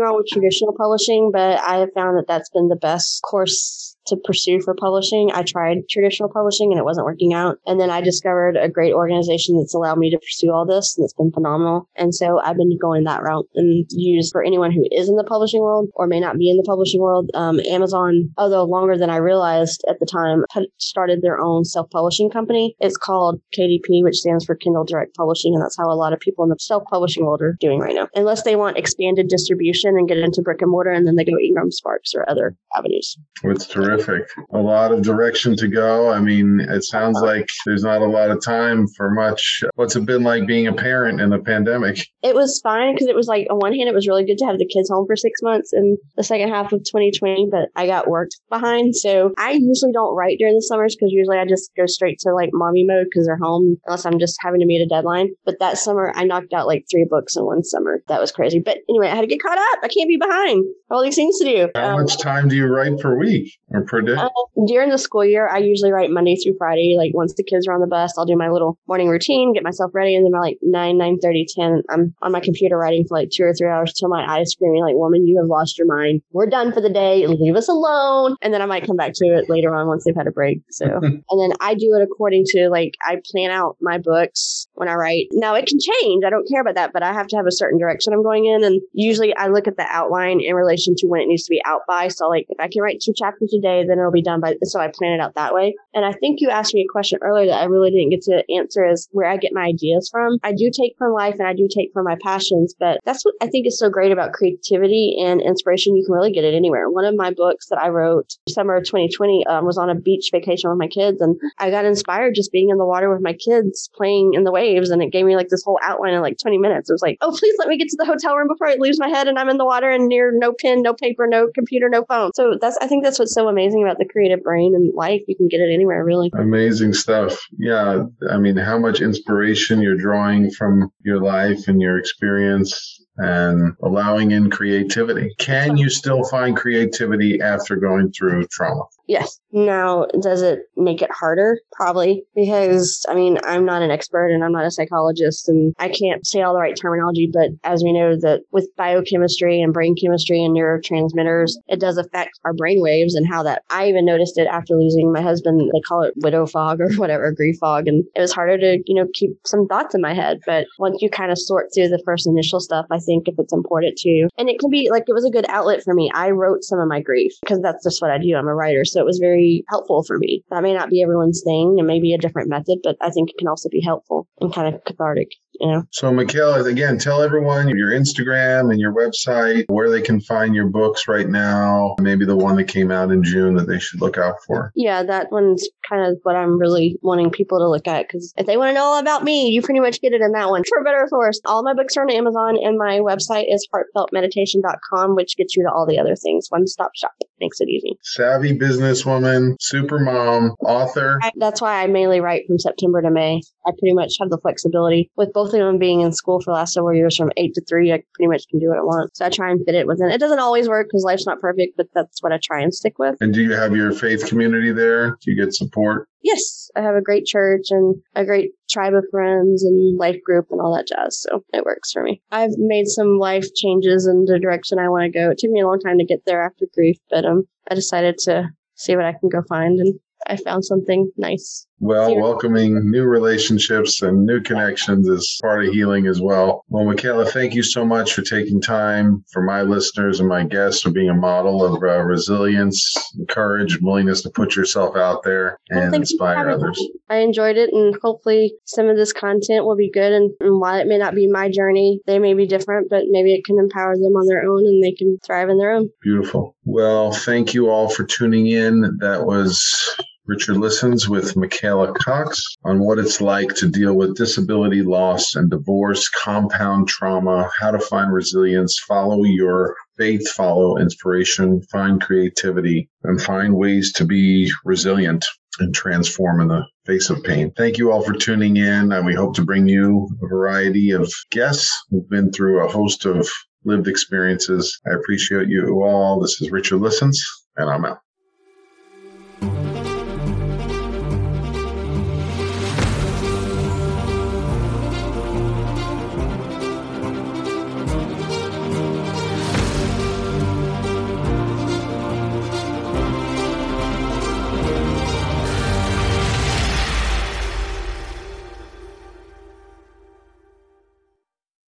wrong 0.00 0.16
with 0.16 0.26
traditional 0.32 0.74
publishing, 0.78 1.30
but 1.32 1.58
I 1.60 1.78
have 1.78 1.90
found 1.94 2.18
that 2.18 2.26
that's 2.28 2.50
been 2.50 2.68
the 2.68 2.76
best 2.76 3.22
course 3.22 3.95
to 4.06 4.16
pursue 4.16 4.60
for 4.60 4.74
publishing. 4.74 5.30
I 5.32 5.42
tried 5.42 5.88
traditional 5.90 6.28
publishing 6.28 6.72
and 6.72 6.78
it 6.78 6.84
wasn't 6.84 7.06
working 7.06 7.34
out. 7.34 7.58
And 7.66 7.80
then 7.80 7.90
I 7.90 8.00
discovered 8.00 8.56
a 8.56 8.68
great 8.68 8.92
organization 8.92 9.58
that's 9.58 9.74
allowed 9.74 9.98
me 9.98 10.10
to 10.10 10.18
pursue 10.18 10.52
all 10.52 10.66
this 10.66 10.96
and 10.96 11.04
it's 11.04 11.14
been 11.14 11.32
phenomenal. 11.32 11.88
And 11.96 12.14
so 12.14 12.40
I've 12.40 12.56
been 12.56 12.76
going 12.80 13.04
that 13.04 13.22
route 13.22 13.48
and 13.54 13.84
use 13.90 14.30
for 14.30 14.44
anyone 14.44 14.72
who 14.72 14.84
is 14.90 15.08
in 15.08 15.16
the 15.16 15.24
publishing 15.24 15.60
world 15.60 15.88
or 15.94 16.06
may 16.06 16.20
not 16.20 16.38
be 16.38 16.50
in 16.50 16.56
the 16.56 16.62
publishing 16.62 17.00
world. 17.00 17.30
Um, 17.34 17.60
Amazon, 17.60 18.30
although 18.36 18.64
longer 18.64 18.96
than 18.96 19.10
I 19.10 19.16
realized 19.16 19.84
at 19.88 19.98
the 20.00 20.06
time, 20.06 20.44
started 20.78 21.22
their 21.22 21.38
own 21.38 21.64
self-publishing 21.64 22.30
company. 22.30 22.76
It's 22.80 22.96
called 22.96 23.40
KDP, 23.56 24.02
which 24.02 24.16
stands 24.16 24.44
for 24.44 24.54
Kindle 24.54 24.84
Direct 24.84 25.14
Publishing. 25.16 25.54
And 25.54 25.62
that's 25.62 25.76
how 25.76 25.90
a 25.90 25.94
lot 25.94 26.12
of 26.12 26.20
people 26.20 26.44
in 26.44 26.50
the 26.50 26.56
self-publishing 26.58 27.24
world 27.24 27.42
are 27.42 27.56
doing 27.60 27.80
right 27.80 27.94
now. 27.94 28.08
Unless 28.14 28.42
they 28.42 28.56
want 28.56 28.78
expanded 28.78 29.28
distribution 29.28 29.96
and 29.96 30.08
get 30.08 30.18
into 30.18 30.42
brick 30.42 30.62
and 30.62 30.70
mortar 30.70 30.90
and 30.90 31.06
then 31.06 31.16
they 31.16 31.24
go 31.24 31.38
Ingram 31.38 31.70
Sparks 31.70 32.12
or 32.14 32.28
other 32.28 32.56
avenues. 32.76 33.16
It's 33.42 33.66
terrific 33.66 33.95
terrific. 33.96 34.28
A 34.52 34.58
lot 34.58 34.92
of 34.92 35.02
direction 35.02 35.56
to 35.56 35.68
go. 35.68 36.10
I 36.10 36.20
mean, 36.20 36.60
it 36.60 36.84
sounds 36.84 37.20
like 37.20 37.48
there's 37.64 37.82
not 37.82 38.02
a 38.02 38.06
lot 38.06 38.30
of 38.30 38.42
time 38.42 38.86
for 38.96 39.10
much. 39.10 39.62
What's 39.74 39.96
it 39.96 40.06
been 40.06 40.22
like 40.22 40.46
being 40.46 40.66
a 40.66 40.72
parent 40.72 41.20
in 41.20 41.30
the 41.30 41.38
pandemic? 41.38 42.06
It 42.22 42.34
was 42.34 42.60
fine 42.62 42.94
because 42.94 43.08
it 43.08 43.16
was 43.16 43.26
like, 43.26 43.46
on 43.50 43.58
one 43.58 43.74
hand, 43.74 43.88
it 43.88 43.94
was 43.94 44.08
really 44.08 44.24
good 44.24 44.38
to 44.38 44.46
have 44.46 44.58
the 44.58 44.66
kids 44.66 44.90
home 44.90 45.06
for 45.06 45.16
six 45.16 45.40
months 45.42 45.72
in 45.72 45.96
the 46.16 46.24
second 46.24 46.48
half 46.48 46.72
of 46.72 46.80
2020, 46.80 47.48
but 47.50 47.68
I 47.74 47.86
got 47.86 48.08
worked 48.08 48.36
behind. 48.50 48.96
So 48.96 49.32
I 49.38 49.52
usually 49.52 49.92
don't 49.92 50.16
write 50.16 50.38
during 50.38 50.54
the 50.54 50.62
summers 50.62 50.94
because 50.94 51.12
usually 51.12 51.38
I 51.38 51.46
just 51.46 51.70
go 51.76 51.86
straight 51.86 52.18
to 52.20 52.32
like 52.32 52.50
mommy 52.52 52.84
mode 52.84 53.06
because 53.10 53.26
they're 53.26 53.38
home 53.38 53.76
unless 53.86 54.06
I'm 54.06 54.18
just 54.18 54.38
having 54.42 54.60
to 54.60 54.66
meet 54.66 54.82
a 54.82 54.86
deadline. 54.88 55.30
But 55.44 55.58
that 55.60 55.78
summer, 55.78 56.12
I 56.14 56.24
knocked 56.24 56.52
out 56.52 56.66
like 56.66 56.84
three 56.90 57.06
books 57.08 57.36
in 57.36 57.44
one 57.44 57.62
summer. 57.62 58.02
That 58.08 58.20
was 58.20 58.32
crazy. 58.32 58.60
But 58.60 58.78
anyway, 58.88 59.08
I 59.08 59.14
had 59.14 59.22
to 59.22 59.26
get 59.26 59.42
caught 59.42 59.58
up. 59.58 59.78
I 59.82 59.88
can't 59.88 60.08
be 60.08 60.16
behind. 60.16 60.64
All 60.90 61.02
these 61.02 61.16
things 61.16 61.38
to 61.38 61.44
do. 61.44 61.68
How 61.74 61.96
um, 61.96 62.02
much 62.02 62.18
time 62.18 62.48
do 62.48 62.56
you 62.56 62.66
write 62.66 62.98
per 62.98 63.16
week 63.16 63.52
or 63.70 63.84
per 63.86 64.00
day? 64.00 64.14
Uh, 64.14 64.28
during 64.66 64.90
the 64.90 64.98
school 64.98 65.24
year, 65.24 65.48
I 65.48 65.58
usually 65.58 65.92
write 65.92 66.10
Monday 66.10 66.36
through 66.36 66.56
Friday. 66.58 66.96
Like 66.98 67.12
once 67.14 67.34
the 67.34 67.44
kids 67.44 67.66
are 67.66 67.72
on 67.72 67.80
the 67.80 67.86
bus, 67.86 68.16
I'll 68.16 68.24
do 68.24 68.36
my 68.36 68.48
little 68.48 68.78
morning 68.88 69.08
routine, 69.08 69.52
get 69.52 69.62
myself 69.62 69.92
ready, 69.94 70.14
and 70.14 70.24
then 70.24 70.32
by 70.32 70.38
like 70.38 70.58
9, 70.62 70.98
9 70.98 71.18
30, 71.18 71.46
10, 71.54 71.82
I'm 71.90 72.14
on 72.22 72.32
my 72.32 72.40
computer 72.40 72.76
writing 72.76 73.04
for 73.08 73.18
like 73.18 73.30
two 73.30 73.44
or 73.44 73.54
three 73.54 73.68
hours 73.68 73.92
till 73.92 74.08
my 74.08 74.24
eyes 74.28 74.52
screaming 74.52 74.82
like, 74.82 74.94
woman, 74.94 75.26
you 75.26 75.38
have 75.38 75.48
lost 75.48 75.78
your 75.78 75.86
mind. 75.86 76.22
We're 76.32 76.46
done 76.46 76.72
for 76.72 76.80
the 76.80 76.90
day. 76.90 77.26
Leave 77.26 77.56
us 77.56 77.68
alone. 77.68 78.36
And 78.42 78.52
then 78.52 78.62
I 78.62 78.66
might 78.66 78.86
come 78.86 78.96
back 78.96 79.12
to 79.14 79.26
it 79.26 79.48
later 79.48 79.74
on 79.74 79.86
once 79.86 80.04
they've 80.04 80.16
had 80.16 80.26
a 80.26 80.32
break. 80.32 80.60
So, 80.70 80.86
and 81.02 81.22
then 81.30 81.52
I 81.60 81.74
do 81.74 81.94
it 81.94 82.02
according 82.02 82.44
to 82.48 82.68
like, 82.68 82.94
I 83.02 83.20
plan 83.30 83.50
out 83.50 83.76
my 83.80 83.98
books 83.98 84.66
when 84.74 84.88
I 84.88 84.94
write. 84.94 85.26
Now 85.32 85.54
it 85.54 85.66
can 85.66 85.78
change. 85.78 86.24
I 86.24 86.30
don't 86.30 86.48
care 86.48 86.60
about 86.60 86.74
that, 86.74 86.92
but 86.92 87.02
I 87.02 87.12
have 87.12 87.26
to 87.28 87.36
have 87.36 87.46
a 87.46 87.52
certain 87.52 87.78
direction 87.78 88.12
I'm 88.12 88.22
going 88.22 88.46
in. 88.46 88.64
And 88.64 88.80
usually 88.92 89.34
I 89.36 89.48
look 89.48 89.66
at 89.66 89.76
the 89.76 89.86
outline 89.88 90.40
in 90.40 90.54
relation 90.54 90.94
to 90.98 91.06
when 91.06 91.20
it 91.20 91.28
needs 91.28 91.44
to 91.44 91.50
be 91.50 91.62
out 91.64 91.82
by. 91.86 92.08
So 92.08 92.28
like 92.28 92.46
if 92.48 92.58
I 92.60 92.68
can 92.68 92.82
write 92.82 93.00
two 93.00 93.12
chapters 93.14 93.54
a 93.54 93.60
day, 93.60 93.75
then 93.84 93.98
it'll 93.98 94.12
be 94.12 94.22
done 94.22 94.40
by, 94.40 94.56
so 94.62 94.80
I 94.80 94.88
plan 94.88 95.12
it 95.12 95.20
out 95.20 95.34
that 95.34 95.54
way. 95.54 95.74
And 95.94 96.04
I 96.04 96.12
think 96.12 96.40
you 96.40 96.50
asked 96.50 96.74
me 96.74 96.82
a 96.82 96.92
question 96.92 97.18
earlier 97.22 97.46
that 97.46 97.60
I 97.60 97.64
really 97.64 97.90
didn't 97.90 98.10
get 98.10 98.22
to 98.22 98.44
answer 98.54 98.86
is 98.86 99.08
where 99.12 99.28
I 99.28 99.36
get 99.36 99.52
my 99.52 99.62
ideas 99.62 100.08
from. 100.10 100.38
I 100.42 100.52
do 100.52 100.70
take 100.70 100.94
from 100.98 101.12
life 101.12 101.36
and 101.38 101.48
I 101.48 101.54
do 101.54 101.68
take 101.72 101.92
from 101.92 102.04
my 102.04 102.16
passions, 102.22 102.74
but 102.78 103.00
that's 103.04 103.24
what 103.24 103.34
I 103.40 103.46
think 103.48 103.66
is 103.66 103.78
so 103.78 103.88
great 103.88 104.12
about 104.12 104.32
creativity 104.32 105.16
and 105.20 105.40
inspiration. 105.40 105.96
You 105.96 106.04
can 106.04 106.14
really 106.14 106.32
get 106.32 106.44
it 106.44 106.54
anywhere. 106.54 106.90
One 106.90 107.04
of 107.04 107.16
my 107.16 107.32
books 107.32 107.68
that 107.68 107.80
I 107.80 107.88
wrote 107.88 108.36
summer 108.48 108.76
of 108.76 108.84
2020 108.84 109.46
um, 109.46 109.64
was 109.64 109.78
on 109.78 109.90
a 109.90 109.94
beach 109.94 110.30
vacation 110.32 110.70
with 110.70 110.78
my 110.78 110.88
kids 110.88 111.20
and 111.20 111.36
I 111.58 111.70
got 111.70 111.84
inspired 111.84 112.34
just 112.34 112.52
being 112.52 112.70
in 112.70 112.78
the 112.78 112.86
water 112.86 113.12
with 113.12 113.22
my 113.22 113.32
kids 113.32 113.90
playing 113.94 114.34
in 114.34 114.44
the 114.44 114.52
waves 114.52 114.90
and 114.90 115.02
it 115.02 115.12
gave 115.12 115.24
me 115.24 115.36
like 115.36 115.48
this 115.48 115.64
whole 115.64 115.78
outline 115.82 116.14
in 116.14 116.20
like 116.20 116.38
20 116.40 116.58
minutes. 116.58 116.90
It 116.90 116.94
was 116.94 117.02
like, 117.02 117.18
oh, 117.20 117.34
please 117.36 117.54
let 117.58 117.68
me 117.68 117.78
get 117.78 117.88
to 117.88 117.96
the 117.98 118.04
hotel 118.04 118.36
room 118.36 118.48
before 118.48 118.68
it 118.68 118.80
leaves 118.80 119.00
my 119.00 119.08
head 119.08 119.28
and 119.28 119.38
I'm 119.38 119.48
in 119.48 119.58
the 119.58 119.64
water 119.64 119.90
and 119.90 120.08
near 120.08 120.32
no 120.32 120.52
pen, 120.52 120.82
no 120.82 120.94
paper, 120.94 121.26
no 121.26 121.48
computer, 121.54 121.88
no 121.88 122.04
phone. 122.04 122.32
So 122.34 122.56
that's, 122.60 122.76
I 122.80 122.86
think 122.86 123.04
that's 123.04 123.18
what's 123.18 123.34
so 123.34 123.48
amazing 123.48 123.65
about 123.74 123.98
the 123.98 124.04
creative 124.04 124.42
brain 124.42 124.74
and 124.74 124.92
life. 124.94 125.22
You 125.26 125.36
can 125.36 125.48
get 125.48 125.60
it 125.60 125.72
anywhere, 125.72 126.04
really. 126.04 126.30
Amazing 126.38 126.92
stuff. 126.92 127.38
Yeah. 127.58 128.04
I 128.30 128.38
mean, 128.38 128.56
how 128.56 128.78
much 128.78 129.00
inspiration 129.00 129.80
you're 129.80 129.96
drawing 129.96 130.50
from 130.50 130.90
your 131.04 131.20
life 131.20 131.68
and 131.68 131.80
your 131.80 131.98
experience 131.98 133.02
and 133.18 133.72
allowing 133.82 134.30
in 134.32 134.50
creativity. 134.50 135.34
Can 135.38 135.76
you 135.76 135.88
still 135.88 136.24
find 136.24 136.56
creativity 136.56 137.40
after 137.40 137.76
going 137.76 138.12
through 138.12 138.46
trauma? 138.50 138.84
Yes. 139.06 139.40
Now, 139.52 140.06
does 140.20 140.42
it 140.42 140.60
make 140.76 141.00
it 141.00 141.10
harder? 141.10 141.58
Probably 141.72 142.24
because 142.34 143.04
I 143.08 143.14
mean, 143.14 143.38
I'm 143.44 143.64
not 143.64 143.82
an 143.82 143.90
expert 143.90 144.28
and 144.28 144.44
I'm 144.44 144.52
not 144.52 144.66
a 144.66 144.70
psychologist 144.70 145.48
and 145.48 145.74
I 145.78 145.88
can't 145.88 146.26
say 146.26 146.42
all 146.42 146.54
the 146.54 146.60
right 146.60 146.76
terminology, 146.76 147.30
but 147.32 147.50
as 147.64 147.82
we 147.82 147.92
know 147.92 148.16
that 148.20 148.42
with 148.52 148.68
biochemistry 148.76 149.60
and 149.62 149.72
brain 149.72 149.94
chemistry 150.00 150.44
and 150.44 150.56
neurotransmitters, 150.56 151.52
it 151.68 151.80
does 151.80 151.98
affect 151.98 152.38
our 152.44 152.52
brain 152.54 152.80
waves 152.80 153.14
and 153.14 153.26
how 153.26 153.42
that 153.44 153.62
I 153.70 153.88
even 153.88 154.04
noticed 154.04 154.38
it 154.38 154.48
after 154.48 154.74
losing 154.74 155.12
my 155.12 155.22
husband. 155.22 155.70
They 155.72 155.80
call 155.80 156.02
it 156.02 156.14
widow 156.16 156.46
fog 156.46 156.80
or 156.80 156.92
whatever, 156.96 157.32
grief 157.32 157.56
fog. 157.60 157.86
And 157.86 158.04
it 158.14 158.20
was 158.20 158.32
harder 158.32 158.58
to, 158.58 158.82
you 158.86 158.94
know, 158.94 159.08
keep 159.14 159.30
some 159.46 159.66
thoughts 159.66 159.94
in 159.94 160.00
my 160.00 160.14
head. 160.14 160.38
But 160.46 160.66
once 160.78 160.98
you 161.00 161.10
kind 161.10 161.30
of 161.30 161.38
sort 161.38 161.68
through 161.74 161.88
the 161.88 162.02
first 162.04 162.26
initial 162.26 162.60
stuff, 162.60 162.86
I 162.90 162.98
think 162.98 163.28
if 163.28 163.34
it's 163.38 163.52
important 163.52 163.96
to, 163.98 164.08
you, 164.08 164.28
and 164.36 164.48
it 164.48 164.58
can 164.58 164.70
be 164.70 164.88
like, 164.90 165.04
it 165.06 165.12
was 165.12 165.24
a 165.24 165.30
good 165.30 165.46
outlet 165.48 165.82
for 165.82 165.94
me. 165.94 166.10
I 166.14 166.30
wrote 166.30 166.64
some 166.64 166.78
of 166.78 166.88
my 166.88 167.00
grief 167.00 167.32
because 167.40 167.60
that's 167.60 167.84
just 167.84 168.02
what 168.02 168.10
I 168.10 168.18
do. 168.18 168.34
I'm 168.34 168.48
a 168.48 168.54
writer. 168.54 168.84
So 168.84 168.95
so 168.96 169.02
it 169.02 169.06
was 169.06 169.18
very 169.18 169.62
helpful 169.68 170.02
for 170.06 170.16
me. 170.16 170.42
That 170.48 170.62
may 170.62 170.72
not 170.72 170.88
be 170.88 171.02
everyone's 171.02 171.42
thing 171.44 171.76
and 171.78 171.86
maybe 171.86 172.14
a 172.14 172.18
different 172.18 172.48
method, 172.48 172.78
but 172.82 172.96
I 173.02 173.10
think 173.10 173.28
it 173.28 173.36
can 173.38 173.46
also 173.46 173.68
be 173.68 173.82
helpful 173.84 174.26
and 174.40 174.52
kind 174.52 174.74
of 174.74 174.82
cathartic. 174.84 175.28
You 175.60 175.72
know? 175.72 175.82
So, 175.92 176.12
Michaela, 176.12 176.64
again, 176.64 176.98
tell 176.98 177.22
everyone 177.22 177.68
your 177.68 177.90
Instagram 177.90 178.70
and 178.70 178.80
your 178.80 178.94
website, 178.94 179.64
where 179.68 179.90
they 179.90 180.00
can 180.00 180.20
find 180.20 180.54
your 180.54 180.68
books 180.68 181.08
right 181.08 181.28
now, 181.28 181.94
maybe 182.00 182.24
the 182.24 182.36
one 182.36 182.56
that 182.56 182.68
came 182.68 182.90
out 182.90 183.10
in 183.10 183.22
June 183.22 183.54
that 183.54 183.66
they 183.66 183.78
should 183.78 184.00
look 184.00 184.18
out 184.18 184.36
for. 184.46 184.72
Yeah, 184.74 185.02
that 185.02 185.30
one's 185.30 185.68
kind 185.88 186.06
of 186.06 186.18
what 186.22 186.36
I'm 186.36 186.58
really 186.58 186.98
wanting 187.02 187.30
people 187.30 187.58
to 187.58 187.68
look 187.68 187.86
at 187.86 188.06
because 188.06 188.32
if 188.36 188.46
they 188.46 188.56
want 188.56 188.70
to 188.70 188.74
know 188.74 188.84
all 188.84 188.98
about 188.98 189.24
me, 189.24 189.48
you 189.48 189.62
pretty 189.62 189.80
much 189.80 190.00
get 190.00 190.12
it 190.12 190.20
in 190.20 190.32
that 190.32 190.50
one. 190.50 190.62
For 190.68 190.82
better 190.84 191.02
or 191.02 191.08
for 191.08 191.18
worse, 191.18 191.40
all 191.44 191.62
my 191.62 191.74
books 191.74 191.96
are 191.96 192.02
on 192.02 192.10
Amazon 192.10 192.56
and 192.62 192.78
my 192.78 192.98
website 192.98 193.52
is 193.52 193.66
heartfeltmeditation.com, 193.74 195.14
which 195.14 195.36
gets 195.36 195.56
you 195.56 195.62
to 195.64 195.72
all 195.72 195.86
the 195.86 195.98
other 195.98 196.16
things. 196.16 196.46
One 196.50 196.66
stop 196.66 196.90
shop 196.94 197.12
makes 197.40 197.60
it 197.60 197.68
easy. 197.68 197.96
Savvy 198.02 198.56
businesswoman, 198.56 199.56
super 199.60 199.98
mom, 199.98 200.54
author. 200.60 201.18
I, 201.22 201.32
that's 201.36 201.60
why 201.60 201.82
I 201.82 201.86
mainly 201.86 202.20
write 202.20 202.46
from 202.46 202.58
September 202.58 203.02
to 203.02 203.10
May. 203.10 203.40
I 203.66 203.70
pretty 203.78 203.94
much 203.94 204.14
have 204.20 204.30
the 204.30 204.38
flexibility 204.38 205.10
with 205.16 205.32
both 205.32 205.45
of 205.54 205.60
them 205.60 205.78
being 205.78 206.00
in 206.00 206.12
school 206.12 206.40
for 206.40 206.52
the 206.52 206.54
last 206.54 206.74
several 206.74 206.94
years 206.94 207.16
from 207.16 207.32
eight 207.36 207.54
to 207.54 207.62
three. 207.68 207.92
I 207.92 208.02
pretty 208.14 208.28
much 208.28 208.48
can 208.48 208.58
do 208.58 208.68
what 208.68 208.78
I 208.78 208.82
want. 208.82 209.16
So 209.16 209.26
I 209.26 209.30
try 209.30 209.50
and 209.50 209.64
fit 209.64 209.74
it 209.74 209.86
within. 209.86 210.10
It 210.10 210.20
doesn't 210.20 210.38
always 210.38 210.68
work 210.68 210.86
because 210.88 211.04
life's 211.04 211.26
not 211.26 211.40
perfect, 211.40 211.76
but 211.76 211.86
that's 211.94 212.22
what 212.22 212.32
I 212.32 212.38
try 212.42 212.60
and 212.60 212.74
stick 212.74 212.98
with. 212.98 213.16
And 213.20 213.32
do 213.32 213.42
you 213.42 213.52
have 213.52 213.74
your 213.74 213.92
faith 213.92 214.26
community 214.26 214.72
there? 214.72 215.10
Do 215.22 215.30
you 215.30 215.36
get 215.36 215.54
support? 215.54 216.08
Yes, 216.22 216.70
I 216.74 216.82
have 216.82 216.96
a 216.96 217.02
great 217.02 217.24
church 217.24 217.66
and 217.70 217.94
a 218.14 218.24
great 218.24 218.50
tribe 218.68 218.94
of 218.94 219.04
friends 219.10 219.62
and 219.62 219.96
life 219.96 220.20
group 220.24 220.46
and 220.50 220.60
all 220.60 220.74
that 220.74 220.88
jazz. 220.88 221.20
So 221.20 221.44
it 221.52 221.64
works 221.64 221.92
for 221.92 222.02
me. 222.02 222.20
I've 222.32 222.56
made 222.56 222.86
some 222.88 223.18
life 223.18 223.46
changes 223.54 224.06
in 224.06 224.24
the 224.24 224.38
direction 224.40 224.78
I 224.78 224.88
want 224.88 225.04
to 225.04 225.18
go. 225.18 225.30
It 225.30 225.38
took 225.38 225.50
me 225.50 225.60
a 225.60 225.66
long 225.66 225.78
time 225.78 225.98
to 225.98 226.04
get 226.04 226.24
there 226.26 226.42
after 226.42 226.66
grief, 226.74 226.96
but 227.10 227.24
um, 227.24 227.44
I 227.70 227.74
decided 227.74 228.18
to 228.24 228.48
see 228.74 228.96
what 228.96 229.04
I 229.04 229.12
can 229.12 229.28
go 229.28 229.42
find 229.48 229.78
and 229.78 229.98
I 230.26 230.36
found 230.36 230.64
something 230.64 231.10
nice. 231.16 231.65
Well, 231.78 232.16
welcoming 232.16 232.90
new 232.90 233.04
relationships 233.04 234.00
and 234.00 234.24
new 234.24 234.40
connections 234.40 235.08
is 235.08 235.38
part 235.42 235.66
of 235.66 235.72
healing 235.72 236.06
as 236.06 236.20
well. 236.20 236.64
Well, 236.68 236.84
Michaela, 236.84 237.26
thank 237.26 237.54
you 237.54 237.62
so 237.62 237.84
much 237.84 238.14
for 238.14 238.22
taking 238.22 238.62
time 238.62 239.24
for 239.30 239.42
my 239.42 239.62
listeners 239.62 240.18
and 240.18 240.28
my 240.28 240.44
guests 240.44 240.82
for 240.82 240.90
being 240.90 241.10
a 241.10 241.14
model 241.14 241.64
of 241.64 241.82
uh, 241.82 242.02
resilience, 242.02 242.96
courage, 243.28 243.78
willingness 243.82 244.22
to 244.22 244.30
put 244.30 244.56
yourself 244.56 244.96
out 244.96 245.22
there 245.22 245.58
and 245.68 245.92
well, 245.92 245.94
inspire 245.94 246.48
others. 246.48 246.78
Me. 246.78 246.92
I 247.10 247.16
enjoyed 247.18 247.56
it, 247.56 247.70
and 247.72 247.94
hopefully, 248.02 248.54
some 248.64 248.88
of 248.88 248.96
this 248.96 249.12
content 249.12 249.66
will 249.66 249.76
be 249.76 249.90
good. 249.90 250.12
And, 250.12 250.30
and 250.40 250.60
while 250.60 250.80
it 250.80 250.86
may 250.86 250.98
not 250.98 251.14
be 251.14 251.26
my 251.26 251.50
journey, 251.50 252.00
they 252.06 252.18
may 252.18 252.32
be 252.34 252.46
different, 252.46 252.88
but 252.88 253.04
maybe 253.08 253.34
it 253.34 253.44
can 253.44 253.58
empower 253.58 253.94
them 253.94 254.16
on 254.16 254.26
their 254.26 254.42
own 254.42 254.64
and 254.66 254.82
they 254.82 254.92
can 254.92 255.18
thrive 255.24 255.50
in 255.50 255.58
their 255.58 255.72
own. 255.72 255.90
Beautiful. 256.02 256.56
Well, 256.64 257.12
thank 257.12 257.52
you 257.52 257.68
all 257.68 257.88
for 257.88 258.04
tuning 258.04 258.46
in. 258.46 258.98
That 259.00 259.26
was 259.26 259.96
Richard 260.26 260.56
listens 260.56 261.08
with 261.08 261.36
Michaela 261.36 261.92
Cox 261.92 262.56
on 262.64 262.80
what 262.80 262.98
it's 262.98 263.20
like 263.20 263.54
to 263.54 263.68
deal 263.68 263.94
with 263.94 264.16
disability 264.16 264.82
loss 264.82 265.36
and 265.36 265.48
divorce, 265.48 266.08
compound 266.08 266.88
trauma, 266.88 267.48
how 267.56 267.70
to 267.70 267.78
find 267.78 268.12
resilience, 268.12 268.76
follow 268.88 269.22
your 269.22 269.76
faith, 269.96 270.28
follow 270.30 270.78
inspiration, 270.78 271.62
find 271.70 272.00
creativity, 272.00 272.88
and 273.04 273.22
find 273.22 273.54
ways 273.54 273.92
to 273.92 274.04
be 274.04 274.50
resilient 274.64 275.24
and 275.60 275.72
transform 275.72 276.40
in 276.40 276.48
the 276.48 276.66
face 276.86 277.08
of 277.08 277.22
pain. 277.22 277.52
Thank 277.56 277.78
you 277.78 277.92
all 277.92 278.02
for 278.02 278.12
tuning 278.12 278.56
in, 278.56 278.90
and 278.90 279.06
we 279.06 279.14
hope 279.14 279.36
to 279.36 279.44
bring 279.44 279.68
you 279.68 280.08
a 280.24 280.26
variety 280.26 280.90
of 280.90 281.08
guests 281.30 281.72
who've 281.88 282.08
been 282.10 282.32
through 282.32 282.64
a 282.64 282.70
host 282.70 283.06
of 283.06 283.30
lived 283.64 283.86
experiences. 283.86 284.80
I 284.86 284.94
appreciate 284.94 285.48
you 285.48 285.84
all. 285.84 286.20
This 286.20 286.42
is 286.42 286.50
Richard 286.50 286.78
Listens, 286.78 287.24
and 287.56 287.70
I'm 287.70 287.84
out. 287.84 287.98